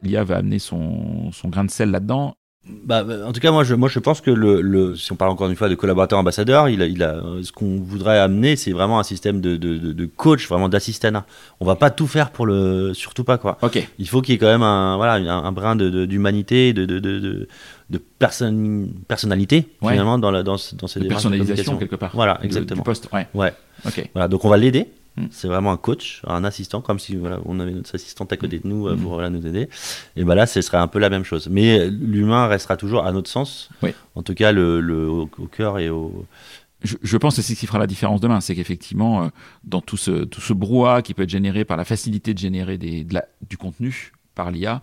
[0.03, 2.35] L'IA va amener son, son grain de sel là-dedans.
[2.65, 5.17] Bah, bah, en tout cas, moi je, moi, je pense que le, le, si on
[5.17, 8.55] parle encore une fois de collaborateur ambassadeur, il a, il a, ce qu'on voudrait amener,
[8.55, 11.27] c'est vraiment un système de, de, de, de coach, vraiment d'assistanat.
[11.59, 13.59] On va pas tout faire pour le, surtout pas quoi.
[13.63, 13.85] Ok.
[13.99, 17.49] Il faut qu'il y ait quand même un, voilà, un, un brin d'humanité, de,
[19.09, 19.91] personnalité Ouais.
[19.93, 22.13] finalement dans, la, dans, dans ces De personnalisation quelque part.
[22.15, 22.83] Voilà, exactement.
[22.83, 23.09] Du poste.
[23.13, 23.27] Ouais.
[23.35, 23.53] Ouais.
[23.85, 24.09] Ok.
[24.15, 24.87] Voilà, donc on va l'aider.
[25.17, 25.27] Mm.
[25.31, 28.59] C'est vraiment un coach, un assistant, comme si voilà, on avait notre assistante à côté
[28.59, 29.01] de nous euh, Mm.
[29.01, 29.69] pour voilà, nous aider.
[30.17, 31.49] Et ben là, ce serait un peu la même chose.
[31.51, 33.91] Mais l'humain restera toujours, à notre sens, Oui.
[34.15, 36.25] en tout cas le, le- au, au cœur et au.
[36.85, 39.29] Je, je pense que c'est ce qui fera la différence demain, c'est qu'effectivement, euh,
[39.65, 42.77] dans tout ce, tout ce brouhaha qui peut être généré par la facilité de générer
[42.79, 44.83] des, de la- du contenu par l'IA,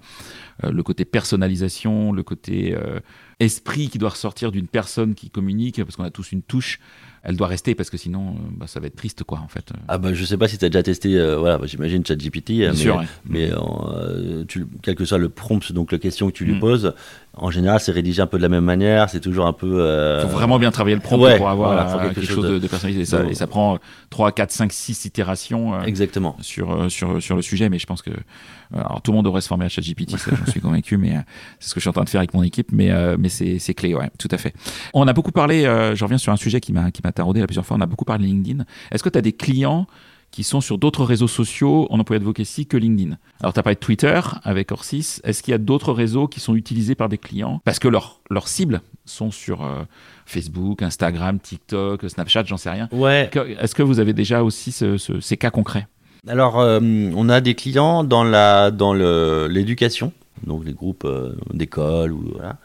[0.63, 2.99] euh, le côté personnalisation, le côté euh,
[3.39, 6.79] esprit qui doit ressortir d'une personne qui communique, parce qu'on a tous une touche,
[7.23, 9.71] elle doit rester parce que sinon, euh, bah, ça va être triste, quoi, en fait.
[9.87, 12.51] Ah bah je sais pas si tu as déjà testé, euh, voilà, bah, j'imagine ChatGPT,
[12.61, 12.95] euh, mais, sûr.
[12.97, 13.05] ouais.
[13.25, 16.59] mais euh, tu, quel que soit le prompt, donc la question que tu lui Mm.
[16.59, 16.93] poses,
[17.35, 19.79] en général c'est rédigé un peu de la même manière, c'est toujours un peu.
[19.81, 22.43] euh, faut vraiment bien travailler le prompt ouais, pour avoir voilà, euh, quelque quelque, chose
[22.45, 23.01] de- de, de personnalisé.
[23.01, 23.77] Et ça, de- et ça prend
[24.09, 25.75] 3, 4, 5, 6 itérations.
[25.75, 26.35] euh, Exactement.
[26.41, 29.25] sur, euh, sur, sur le sujet, mais je pense que euh, alors tout le monde
[29.25, 31.19] devrait se former à ChatGPT, ça j'en suis convaincu, mais euh,
[31.59, 33.29] c'est ce que je suis en train de faire avec mon équipe, mais, euh, mais
[33.29, 34.53] c'est c'est clé, ouais, tout à fait.
[34.93, 37.47] On a beaucoup parlé, euh, je reviens sur un sujet qui m'a m'a taraudé la
[37.47, 38.63] plusieurs fois, on a beaucoup parlé de LinkedIn.
[38.91, 39.87] Est-ce que tu as des clients
[40.31, 41.87] qui sont sur d'autres réseaux sociaux?
[41.89, 43.17] En employé advocacy que LinkedIn.
[43.41, 46.39] Alors tu as parlé de Twitter avec Orsis, est-ce qu'il y a d'autres réseaux qui
[46.39, 47.61] sont utilisés par des clients?
[47.65, 49.81] Parce que leurs leurs cibles sont sur euh,
[50.27, 52.87] Facebook, Instagram, TikTok, Snapchat, j'en sais rien.
[52.91, 53.29] Ouais.
[53.59, 55.87] Est-ce que vous avez déjà aussi ce- ce- ces cas concrets?
[56.27, 56.79] Alors, euh,
[57.15, 60.11] on a des clients dans la dans l'éducation,
[60.45, 62.57] donc les groupes euh, d'école ou voilà.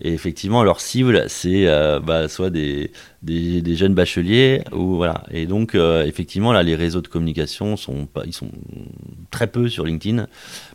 [0.00, 5.24] Et effectivement, leur cible c'est euh, bah, soit des, des des jeunes bacheliers ou voilà.
[5.30, 8.50] Et donc euh, effectivement là, les réseaux de communication sont pas, ils sont
[9.30, 10.26] très peu sur LinkedIn,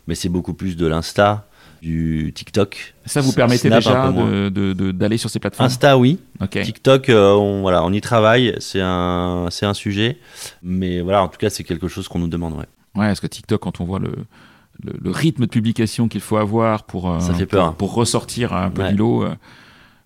[0.06, 1.46] mais c'est beaucoup plus de l'Insta,
[1.80, 2.94] du TikTok.
[3.06, 4.26] Ça vous permettait déjà peu moins.
[4.28, 6.18] de- de- de- d'aller sur ces plateformes Insta, oui.
[6.40, 6.60] Ok.
[6.60, 10.18] TikTok, euh, on, voilà, on y travaille, c'est un, c'est un sujet.
[10.62, 12.54] Mais voilà, en tout cas, c'est quelque chose qu'on nous demande.
[12.54, 12.66] Ouais.
[12.96, 14.12] Ouais, parce que TikTok, quand on voit le,
[14.84, 18.70] le, le rythme de publication qu'il faut avoir pour, euh, Ça fait pour, ressortir un
[18.70, 18.90] peu Ouais.
[18.90, 19.34] du lot, euh,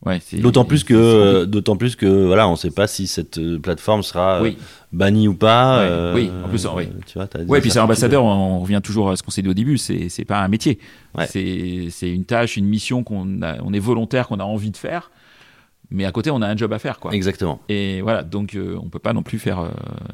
[0.07, 3.39] ouais, D'autant plus que, euh, d'autant plus que, voilà, on ne sait pas si cette
[3.61, 4.57] plateforme sera Oui,
[4.93, 5.79] bannie ou pas.
[5.81, 6.89] Ouais, euh, oui, en plus, oui.
[7.07, 9.49] Tu vois, ouais, puis c'est ambassadeur, on, on revient toujours à ce qu'on s'est dit
[9.49, 10.79] au début, c'est c'est pas un métier.
[11.27, 15.11] C'est une tâche, une mission qu'on on est volontaire, qu'on a envie de faire,
[15.93, 17.13] mais à côté, on a un job à faire, quoi.
[17.15, 17.61] Exactement.
[17.69, 19.71] Et voilà, donc euh, on peut pas non plus faire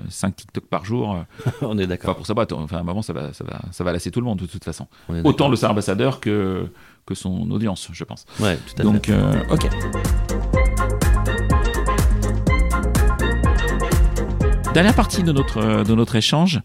[0.08, 1.14] 5 TikTok par jour.
[1.14, 2.16] euh, on est Enfin, d'accord.
[2.16, 4.20] pour ça, bah, enfin, à un moment, ça va, ça, va, ça va lasser tout
[4.20, 4.86] le monde de toute façon.
[5.24, 6.66] Autant le ser ambassadeur que,
[7.06, 8.24] que son audience, je pense.
[8.40, 8.82] Ouais, tout à fait.
[8.82, 9.68] Donc, euh, ok.
[14.74, 16.60] Dernière partie de notre, euh, de notre échange,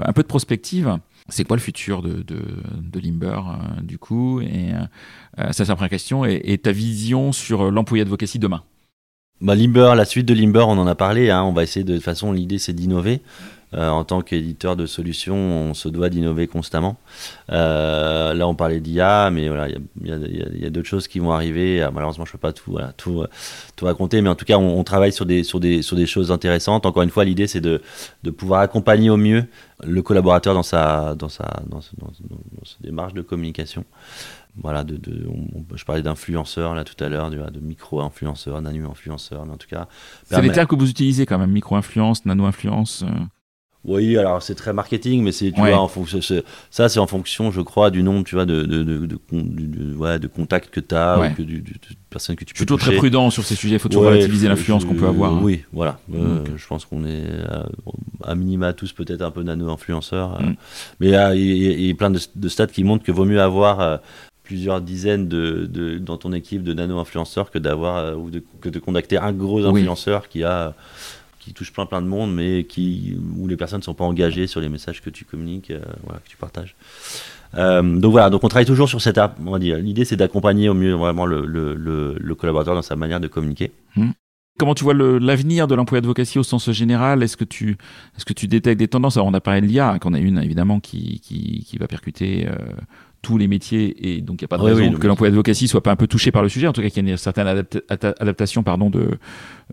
[0.00, 0.96] euh, un peu de prospective.
[1.30, 4.82] C'est quoi le futur de, de, Limber, euh, du coup Et euh,
[5.38, 6.24] euh, ça, c'est la première question.
[6.24, 8.62] Et, ta vision sur l'employé advocacy demain?
[9.40, 11.30] Bah, Limber, la suite de Limber, on en a parlé.
[11.30, 13.22] hein, on va essayer de, de toute façon, l'idée c'est d'innover.
[13.76, 16.96] En tant qu'éditeur de solutions, on se doit d'innover constamment.
[17.48, 21.86] là, on parlait d'IA, mais voilà, il y a, d'autres choses qui vont arriver.
[21.92, 23.24] malheureusement, je peux pas tout, tout,
[23.76, 26.32] tout raconter, mais en tout cas, on, travaille sur des, sur, des, sur des choses
[26.32, 26.86] intéressantes.
[26.86, 27.80] Encore une fois, l'idée, c'est de,
[28.22, 29.44] de pouvoir accompagner au mieux
[29.84, 32.12] le collaborateur dans sa, dans sa, dans, dans,
[32.64, 33.84] sa démarche de communication.
[34.56, 35.28] Voilà, de, de
[35.74, 39.88] je parlais d'influenceurs là tout à l'heure, de micro-influenceurs, nano-influenceurs, mais en tout cas.
[40.24, 43.02] C'est les termes que vous utilisez quand même, micro-influence, nano-influence.
[43.02, 43.08] Euh.
[43.84, 46.20] Oui, alors c'est très marketing, mais c'est tu vois en fonction
[46.70, 50.18] ça c'est en fonction, je crois, du nombre, tu vois, de de de, de, ouais,
[50.18, 51.72] de contacts que tu as ou que du, de
[52.10, 54.84] personnes que tu peux Plutôt très prudent sur ces sujets, il faut toujours relativiser l'influence
[54.84, 55.32] qu'on peut avoir.
[55.32, 55.40] Hein.
[55.42, 55.98] Oui, voilà.
[56.14, 57.24] Euh, je pense qu'on est
[58.22, 60.46] à, minima tous peut-être un peu nano-influenceurs, euh.
[60.46, 60.56] mm.
[61.00, 61.06] mais
[61.38, 63.96] il y, a plein de, stats qui montrent que vaut mieux avoir euh,
[64.42, 68.78] plusieurs dizaines de, de, dans ton équipe de nano-influenceurs que d'avoir ou de, que de
[68.78, 70.74] contacter un gros influenceur qui a
[71.40, 74.46] qui touche plein plein de monde, mais qui, où les personnes ne sont pas engagées
[74.46, 76.76] sur les messages que tu communiques, euh, que tu partages.
[77.56, 80.68] Euh, donc voilà, donc on travaille toujours sur cette, on va dire, l'idée c'est d'accompagner
[80.68, 83.72] au mieux vraiment le, le, collaborateur dans sa manière de communiquer.
[83.96, 84.10] Mmh.
[84.58, 87.22] Comment tu vois l'avenir de l'emploi d'advocacy au sens général?
[87.22, 87.78] Est-ce que tu
[88.16, 89.16] est-ce que tu détectes des tendances?
[89.16, 92.46] Alors on a parlé de l'IA, qu'on a une évidemment qui, qui, qui va percuter
[92.46, 92.56] euh,
[93.22, 95.82] tous les métiers et donc il n'y a pas de raison que l'emploi d'advocacy soit
[95.82, 96.66] pas un peu touché par le sujet.
[96.66, 99.18] En tout cas, qu'il y ait une certaine adaptation pardon, de,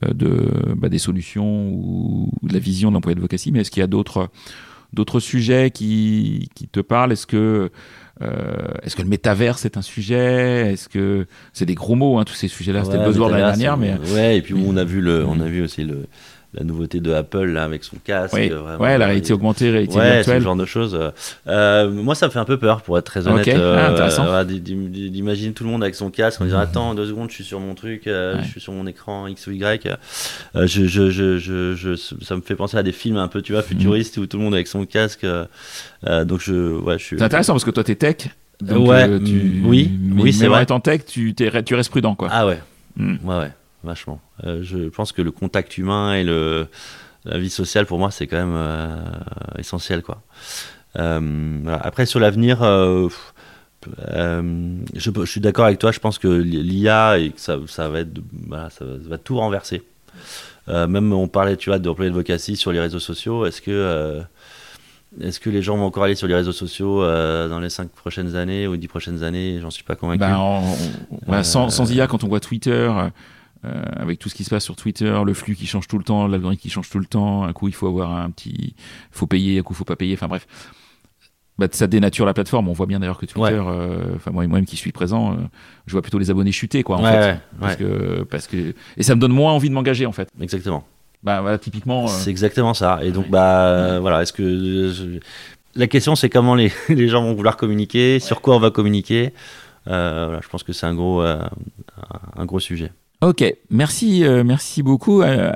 [0.04, 3.52] euh, de, bah, des solutions ou de la vision de l'emploi d'advocacy.
[3.52, 4.30] Mais est-ce qu'il y a d'autres
[4.94, 7.12] d'autres sujets qui, qui te parlent?
[7.12, 7.72] Est-ce que
[8.22, 10.74] euh, est-ce que le métaverse est un sujet?
[10.74, 12.84] Est-ce que c'est des gros mots hein, tous ces sujets-là?
[12.84, 14.38] C'était le buzzword l'année dernière, mais ouais.
[14.38, 16.08] Et puis on a vu le, on a vu aussi le
[16.54, 18.34] la nouveauté de Apple là avec son casque.
[18.34, 18.50] Oui.
[18.50, 20.40] Vraiment, ouais, la réalité augmentée, réalité ouais, virtuelle.
[20.42, 20.98] ce genre de choses.
[21.48, 23.48] Euh, moi, ça me fait un peu peur, pour être très honnête.
[23.50, 27.44] Ah, d'imaginer tout le monde avec son casque en disant attends deux secondes, je suis
[27.44, 29.88] sur mon truc, euh, je suis sur mon écran X ou Y.
[30.56, 33.54] Euh, je, je, je, je, ça me fait penser à des films un peu, tu
[33.54, 35.26] vois, futuristes où tout le monde avec son casque.
[36.04, 37.18] donc je, ouais, je suis.
[37.18, 38.30] C'est intéressant parce que toi, t'es tech.
[38.62, 39.62] Donc, ouais, tu...
[39.66, 40.70] oui, oui, c'est vrai.
[40.72, 42.30] en tech, tu, tu restes prudent, quoi.
[42.32, 42.60] Ah ouais,
[42.96, 43.18] mm.
[43.24, 43.52] ouais, ouais
[43.84, 44.20] vachement.
[44.44, 46.68] Euh, je pense que le contact humain et le,
[47.26, 48.96] la vie sociale, pour moi, c'est quand même euh,
[49.58, 50.02] essentiel.
[50.02, 50.22] Quoi.
[50.98, 53.10] Euh, Après, sur l'avenir, je,
[54.96, 55.92] je, suis d'accord avec toi.
[55.92, 58.22] Je pense que l'IA, et que ça, ça, va être,
[58.70, 59.84] ça, va tout renverser.
[60.68, 63.46] même on parlait, tu vois, d'employer de sur les réseaux sociaux.
[63.46, 64.22] Est-ce que
[65.22, 68.36] est-ce que les gens vont encore aller sur les réseaux sociaux dans les 5 prochaines
[68.36, 69.60] années ou 10 prochaines années?
[69.62, 70.20] J'en suis pas convaincu.
[71.28, 72.92] Ben, sans, sans, IA, quand on voit Twitter,
[73.66, 76.04] euh, avec tout ce qui se passe sur Twitter, le flux qui change tout le
[76.04, 78.76] temps, l'algorithme qui change tout le temps, un coup il faut avoir un petit,
[79.12, 80.48] faut payer, un coup il faut pas payer, enfin bref.
[81.58, 82.68] Bah, ça dénature la plateforme.
[82.68, 85.38] On voit bien d'ailleurs que Twitter, euh, enfin moi-même qui suis présent, euh,
[85.88, 89.16] je vois plutôt les abonnés chuter quoi en fait, parce que parce que et ça
[89.16, 90.30] me donne moins envie de m'engager en fait.
[90.40, 90.86] Exactement.
[91.24, 92.06] Bah voilà typiquement.
[92.08, 93.00] C'est exactement ça.
[93.02, 95.20] Et donc bah voilà, est-ce que
[95.74, 99.34] la question c'est comment les, les gens vont vouloir communiquer, sur quoi on va communiquer.
[99.88, 102.92] Voilà, je pense que c'est un gros un gros sujet.
[103.22, 105.24] Ok, merci, euh, merci beaucoup.
[105.24, 105.52] Euh,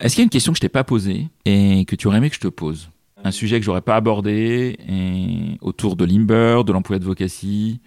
[0.00, 2.18] est-ce qu'il y a une question que je t'ai pas posée et que tu aurais
[2.18, 2.88] aimé que je te pose?
[3.22, 7.80] Un sujet que j'aurais pas abordé et autour de Limber, de l'emploi d'advocacy,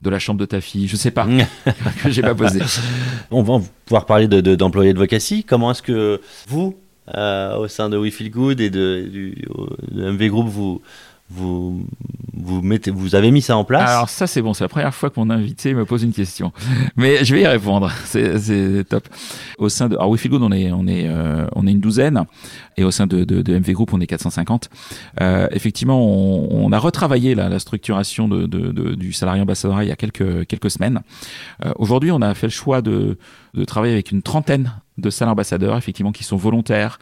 [0.00, 1.26] de la chambre de ta fille, je sais pas,
[2.02, 2.60] que j'ai pas posé.
[3.30, 5.44] On va pouvoir parler d'employé de, d'advocacy.
[5.44, 6.74] Comment est-ce que vous,
[7.16, 9.44] euh, au sein de We Feel Good et de, du
[9.90, 10.80] de MV Group, vous
[11.30, 11.86] vous,
[12.32, 14.94] vous, mettez, vous avez mis ça en place Alors ça c'est bon, c'est la première
[14.94, 16.52] fois que mon invité me pose une question.
[16.96, 19.08] Mais je vais y répondre, c'est top.
[19.58, 22.24] Au sein de alors We on est, on, est, euh, on est une douzaine,
[22.76, 24.70] et au sein de, de, de MV Group, on est 450.
[25.20, 29.88] Euh, effectivement, on, on, a retravaillé la, la structuration de, de, du salarié ambassadeur il
[29.88, 31.00] y a quelques, quelques semaines.
[31.64, 33.18] Euh, Aujourd'hui, on a fait le choix de,
[33.54, 36.98] de travailler avec une trentaine de salles ambassadeurs, effectivement, qui sont volontaires,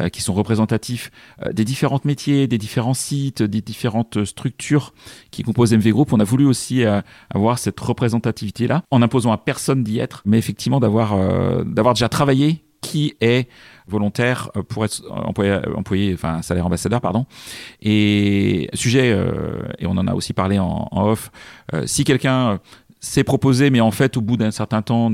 [0.00, 1.10] euh, qui sont représentatifs
[1.44, 4.94] euh, des différents métiers, des différents sites, des différentes structures
[5.30, 6.12] qui composent MV Group.
[6.12, 7.02] On a voulu aussi euh,
[7.34, 11.10] avoir cette représentativité-là, en imposant à personne d'y être, mais effectivement d'avoir
[11.64, 13.48] d'avoir déjà travaillé qui est
[13.88, 17.26] volontaire pour être employé, employé enfin salaire ambassadeur, pardon.
[17.82, 19.16] Et sujet,
[19.78, 21.30] et on en a aussi parlé en, off,
[21.86, 22.60] si quelqu'un
[23.00, 25.10] s'est proposé, mais en fait au bout d'un certain temps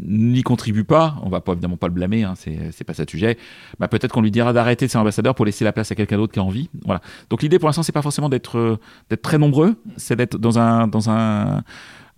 [0.00, 3.10] n'y contribue pas, on va pas évidemment pas le blâmer, hein, c'est pas ça le
[3.10, 3.38] sujet.
[3.78, 6.16] Bah, peut-être qu'on lui dira d'arrêter de ser ambassadeur pour laisser la place à quelqu'un
[6.16, 6.68] d'autre qui a envie.
[6.84, 7.00] Voilà.
[7.30, 8.78] Donc l'idée pour l'instant c'est pas forcément d'être euh,
[9.22, 11.62] très nombreux, c'est d'être dans un dans un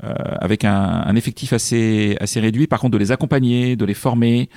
[0.05, 2.67] euh, avec un, un, effectif assez assez réduit.
[2.67, 4.51] Par contre, de les accompagner, de les former,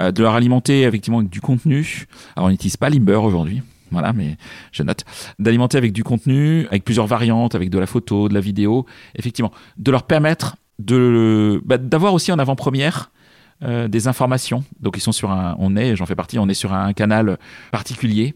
[0.00, 2.06] euh, de leur alimenter effectivement avec du contenu.
[2.36, 3.62] Alors on n'utilise pas Limber aujourd'hui.
[3.90, 4.36] Voilà, mais
[4.72, 5.04] je note.
[5.38, 9.52] D'alimenter avec du contenu, avec plusieurs variantes, avec de la photo, de la vidéo, effectivement,
[9.76, 13.10] de leur permettre de bah, d'avoir aussi en avant-première
[13.62, 14.64] euh, des informations.
[14.80, 17.38] Donc ils sont sur un, on est, j'en fais partie, on est sur un canal
[17.70, 18.34] particulier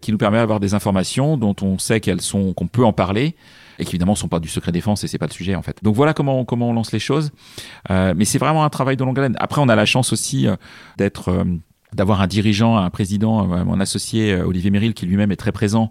[0.00, 3.34] qui nous permet d'avoir des informations dont on sait qu'elles sont, qu'on peut en parler
[3.78, 5.82] et qui évidemment sont pas du secret défense et c'est pas le sujet en fait.
[5.82, 7.30] Donc voilà comment comment on lance les choses.
[7.90, 9.36] Euh, mais c'est vraiment un travail de longue haleine.
[9.38, 10.56] Après on a la chance aussi euh,
[10.96, 11.44] d'être euh,
[11.94, 15.90] d'avoir un dirigeant, un président, mon associé Olivier Méril, qui lui-même est très présent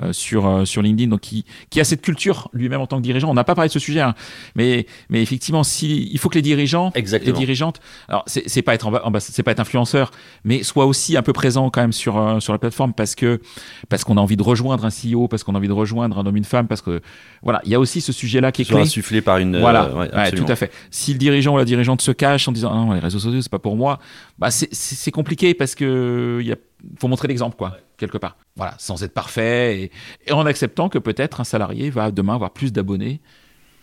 [0.00, 3.02] euh, sur euh, sur LinkedIn, donc qui qui a cette culture lui-même en tant que
[3.02, 3.28] dirigeant.
[3.30, 4.14] On n'a pas parlé de ce sujet, hein,
[4.54, 7.32] mais mais effectivement, si il faut que les dirigeants, Exactement.
[7.32, 10.12] les dirigeantes, alors c'est pas être c'est pas être influenceur,
[10.44, 13.40] mais soient aussi un peu présent quand même sur euh, sur la plateforme parce que
[13.88, 16.26] parce qu'on a envie de rejoindre un CEO, parce qu'on a envie de rejoindre un
[16.26, 17.00] homme une femme, parce que
[17.42, 18.80] voilà, il y a aussi ce sujet-là qui est clé.
[18.80, 19.58] insufflé par une.
[19.58, 20.70] Voilà, ouais, ouais, tout à fait.
[20.92, 23.42] Si le dirigeant ou la dirigeante se cache en disant ah non les réseaux sociaux
[23.42, 23.98] c'est pas pour moi,
[24.38, 26.56] bah c'est compliqué parce que il
[27.00, 28.36] faut montrer l'exemple, quoi, quelque part.
[28.56, 29.90] Voilà, sans être parfait
[30.26, 33.20] et, en acceptant que peut-être un salarié va demain avoir plus d'abonnés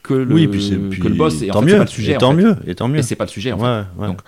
[0.03, 1.41] que le, oui, puis puis que le boss.
[1.41, 1.77] Et tant mieux.
[1.77, 2.55] Pas le sujet, et tant mieux.
[2.67, 2.99] Et tant mieux.
[2.99, 3.51] Et c'est pas le sujet.
[3.51, 4.05] En fait.
[4.05, 4.19] Donc,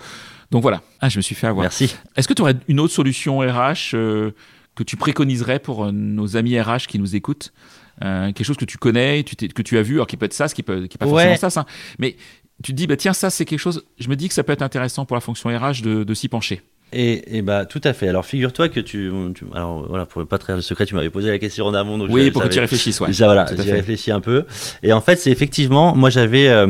[0.50, 0.82] donc voilà.
[1.00, 1.62] Ah, je me suis fait avoir.
[1.62, 1.94] Merci.
[2.16, 4.32] Est-ce que tu aurais une autre solution RH euh,
[4.74, 7.52] que tu préconiserais pour euh, nos amis RH qui nous écoutent?
[8.04, 10.32] Euh, quelque chose que tu connais, tu que tu as vu, alors qui peut être
[10.32, 11.66] ça, ce qui peut, qui pas forcément ça, ça,
[11.98, 12.16] mais
[12.62, 13.84] tu te dis bah tiens ça c'est quelque chose.
[13.98, 16.28] Je me dis que ça peut être intéressant pour la fonction RH de, de s'y
[16.28, 16.62] pencher.
[16.92, 18.08] Et, et, bah tout à fait.
[18.08, 21.28] Alors figure-toi que tu, tu, alors voilà pour pas trahir le secret, tu m'avais posé
[21.28, 21.98] la question en amont.
[21.98, 23.00] Donc oui, pour que tu réfléchisses.
[23.00, 23.08] Ouais.
[23.08, 24.44] Déjà voilà, j'ai réfléchi un peu.
[24.82, 26.66] Et en fait, c'est effectivement, moi j'avais, euh,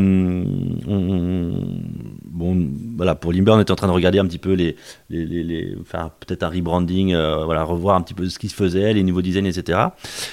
[2.38, 4.74] bon voilà pour Limber, on était en train de regarder un petit peu les,
[5.08, 8.48] les, les, les faire peut-être un rebranding, euh, voilà revoir un petit peu ce qui
[8.48, 9.78] se faisait, les nouveaux designs, etc.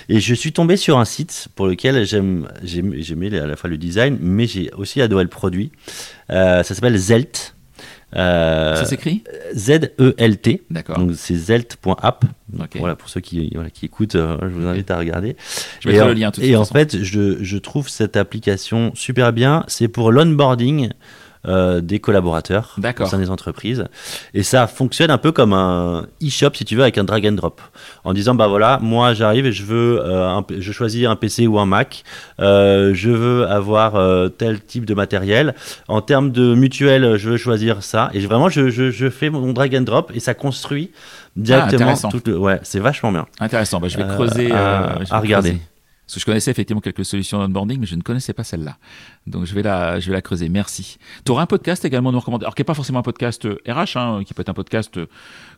[0.09, 3.77] Et je suis tombé sur un site pour lequel j'aime, j'aimais à la fois le
[3.77, 5.71] design, mais j'ai aussi adoré le produit.
[6.31, 7.54] Euh, ça s'appelle Zelt.
[8.15, 10.63] Euh, ça s'écrit Z-E-L-T.
[10.69, 10.97] D'accord.
[10.97, 12.25] Donc c'est zelt.app.
[12.75, 15.35] Voilà, pour ceux qui, voilà, qui écoutent, euh, je vous invite à regarder.
[15.81, 19.63] Je mettrai le lien tout Et en fait, je, je, trouve cette application super bien.
[19.67, 20.89] C'est pour l'onboarding
[21.47, 23.85] euh, des collaborateurs au sein des entreprises.
[24.33, 27.33] Et ça fonctionne un peu comme un e-shop, si tu veux, avec un drag and
[27.33, 27.61] drop.
[28.03, 31.47] En disant, bah voilà, moi j'arrive et je veux, euh, un, je choisis un PC
[31.47, 32.03] ou un Mac,
[32.39, 33.93] euh, je veux avoir
[34.37, 35.55] tel type de matériel.
[35.87, 38.09] En termes de mutuelle, je veux choisir ça.
[38.13, 40.91] Et vraiment, je, je, je fais mon drag and drop et ça construit
[41.35, 41.93] directement.
[42.03, 42.37] Ah, tout le...
[42.37, 43.25] Ouais, c'est vachement bien.
[43.39, 43.79] Intéressant.
[43.79, 44.51] Bah, je vais creuser.
[44.51, 45.49] à, je vais à regarder.
[45.49, 45.65] Creuser.
[46.05, 48.77] Parce que je connaissais effectivement quelques solutions d'onboarding, mais je ne connaissais pas celle-là.
[49.25, 50.49] Donc je vais la, je vais la creuser.
[50.49, 50.97] Merci.
[51.25, 52.45] Tu auras un podcast également à nous recommander.
[52.45, 54.99] Alors qui n'est pas forcément un podcast RH, hein, qui peut être un podcast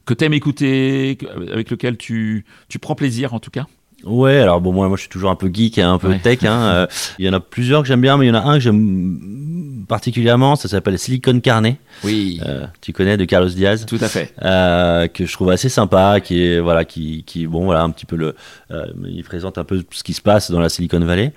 [0.05, 1.17] que tu aimes écouter,
[1.51, 3.67] avec lequel tu, tu prends plaisir en tout cas.
[4.07, 6.19] Ouais, alors bon, moi, moi je suis toujours un peu geek, hein, un peu Ouais.
[6.19, 6.43] tech.
[6.43, 6.87] Hein, euh,
[7.19, 8.59] il y en a plusieurs que j'aime bien, mais il y en a un que
[8.61, 11.77] j'aime particulièrement, ça s'appelle Silicon Carnet.
[12.03, 14.33] Oui, Euh, tu connais de Carlos Diaz, tout à fait.
[14.43, 18.05] euh, que je trouve assez sympa, qui est voilà, qui, qui bon voilà un petit
[18.05, 18.35] peu le,
[18.71, 21.31] euh, il présente un peu ce qui se passe dans la Silicon Valley,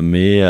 [0.00, 0.40] mais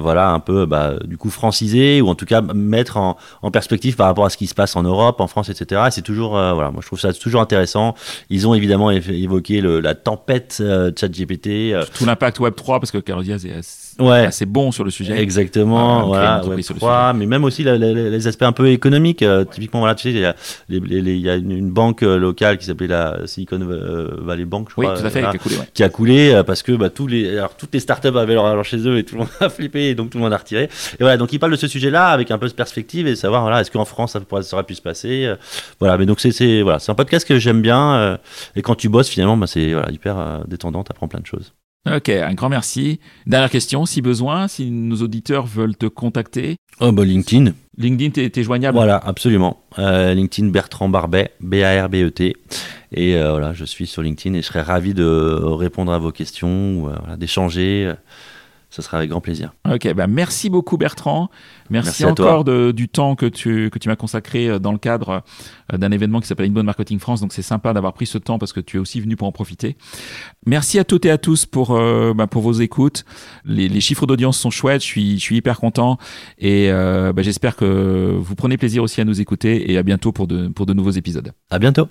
[0.00, 3.96] voilà un peu bah, du coup francisé ou en tout cas mettre en, en perspective
[3.96, 5.82] par rapport à ce qui se passe en Europe, en France, etc.
[5.88, 7.94] Et c'est toujours voilà, moi je trouve ça toujours intéressant.
[8.30, 11.72] Ils ont évidemment évoqué le, la tempête euh, ChatGPT.
[11.72, 13.52] euh, Tout l'impact Web 3, parce que Carlos Diaz est
[13.98, 14.26] Ouais.
[14.26, 15.20] assez bon sur le sujet.
[15.20, 18.42] Exactement, Ah, voilà, Web sur le 3, mais même aussi la- la- la- les aspects
[18.42, 19.22] un peu économiques.
[19.22, 20.34] euh, typiquement, voilà, tu sais, il y a,
[20.68, 23.60] les- les- les- il y a une, une banque euh, locale qui s'appelait la Silicon
[23.62, 25.68] euh, Valley Bank, je Oui, crois, tout à fait, voilà, qui a coulé, ouais.
[25.74, 28.62] qui a coulé parce que bah, tous les, alors, toutes les startups avaient leur argent
[28.62, 30.64] chez eux et tout le monde a flippé et donc tout le monde a retiré.
[30.64, 30.68] Et
[31.00, 33.60] voilà, donc il parle de ce sujet-là avec un peu de perspective et savoir, voilà,
[33.60, 35.36] est-ce qu'en France ça, pourrait, ça aurait pu se passer euh,
[35.80, 38.16] Voilà, mais donc c'est voilà, un podcast que j'aime bien euh,
[38.56, 41.52] et quand tu bosses finalement, bah, c'est voilà, hyper détendant, t'apprends plein de choses.
[41.86, 42.98] Ok, un grand merci.
[43.26, 47.52] Dernière question, si besoin, si nos auditeurs veulent te contacter, Oh bah LinkedIn.
[47.78, 48.76] LinkedIn, t'es joignable?
[48.76, 49.60] Voilà, absolument.
[49.78, 52.36] Euh, LinkedIn Bertrand Barbet, B-A-R-B-E-T.
[52.92, 56.10] Et euh, voilà, je suis sur LinkedIn et je serais ravi de répondre à vos
[56.10, 57.92] questions, ou, euh, voilà, d'échanger.
[58.74, 59.52] Ce sera avec grand plaisir.
[59.72, 61.30] Ok, bah merci beaucoup Bertrand.
[61.70, 65.22] Merci, encore de- du temps que tu, que tu m'as consacré euh, dans le cadre
[65.72, 67.20] euh, d'un événement qui s'appelle Inbound Marketing France.
[67.20, 69.32] Donc c'est sympa d'avoir pris ce temps parce que tu es aussi venu pour en
[69.32, 69.76] profiter.
[70.44, 73.04] Merci à toutes et à tous pour, euh, bah, pour vos écoutes.
[73.44, 75.96] Les, les chiffres d'audience sont chouettes, je suis, je suis hyper content
[76.38, 80.10] et euh, bah, j'espère que vous prenez plaisir aussi à nous écouter et à bientôt
[80.10, 81.30] pour de, pour de nouveaux épisodes.
[81.48, 81.86] À bientôt.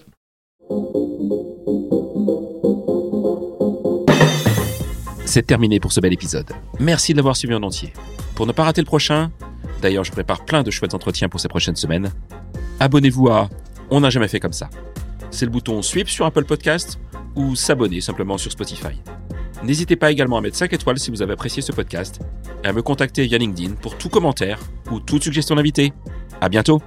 [5.34, 6.51] C'est terminé pour ce bel épisode.
[6.79, 7.91] Merci de l'avoir suivi en entier.
[8.36, 9.31] Pour ne pas rater le prochain,
[9.81, 12.11] d'ailleurs je prépare plein de chouettes entretiens pour ces prochaines semaines,
[12.79, 13.49] abonnez-vous à
[13.89, 14.69] On n'a jamais fait comme ça.
[15.31, 16.99] C'est le bouton Sweep sur Apple Podcast
[17.34, 19.01] ou s'abonner simplement sur Spotify.
[19.63, 22.19] N'hésitez pas également à mettre 5 étoiles si vous avez apprécié ce podcast
[22.63, 24.59] et à me contacter via LinkedIn pour tout commentaire
[24.91, 25.93] ou toute suggestion d'invité.
[26.41, 26.79] À bientôt!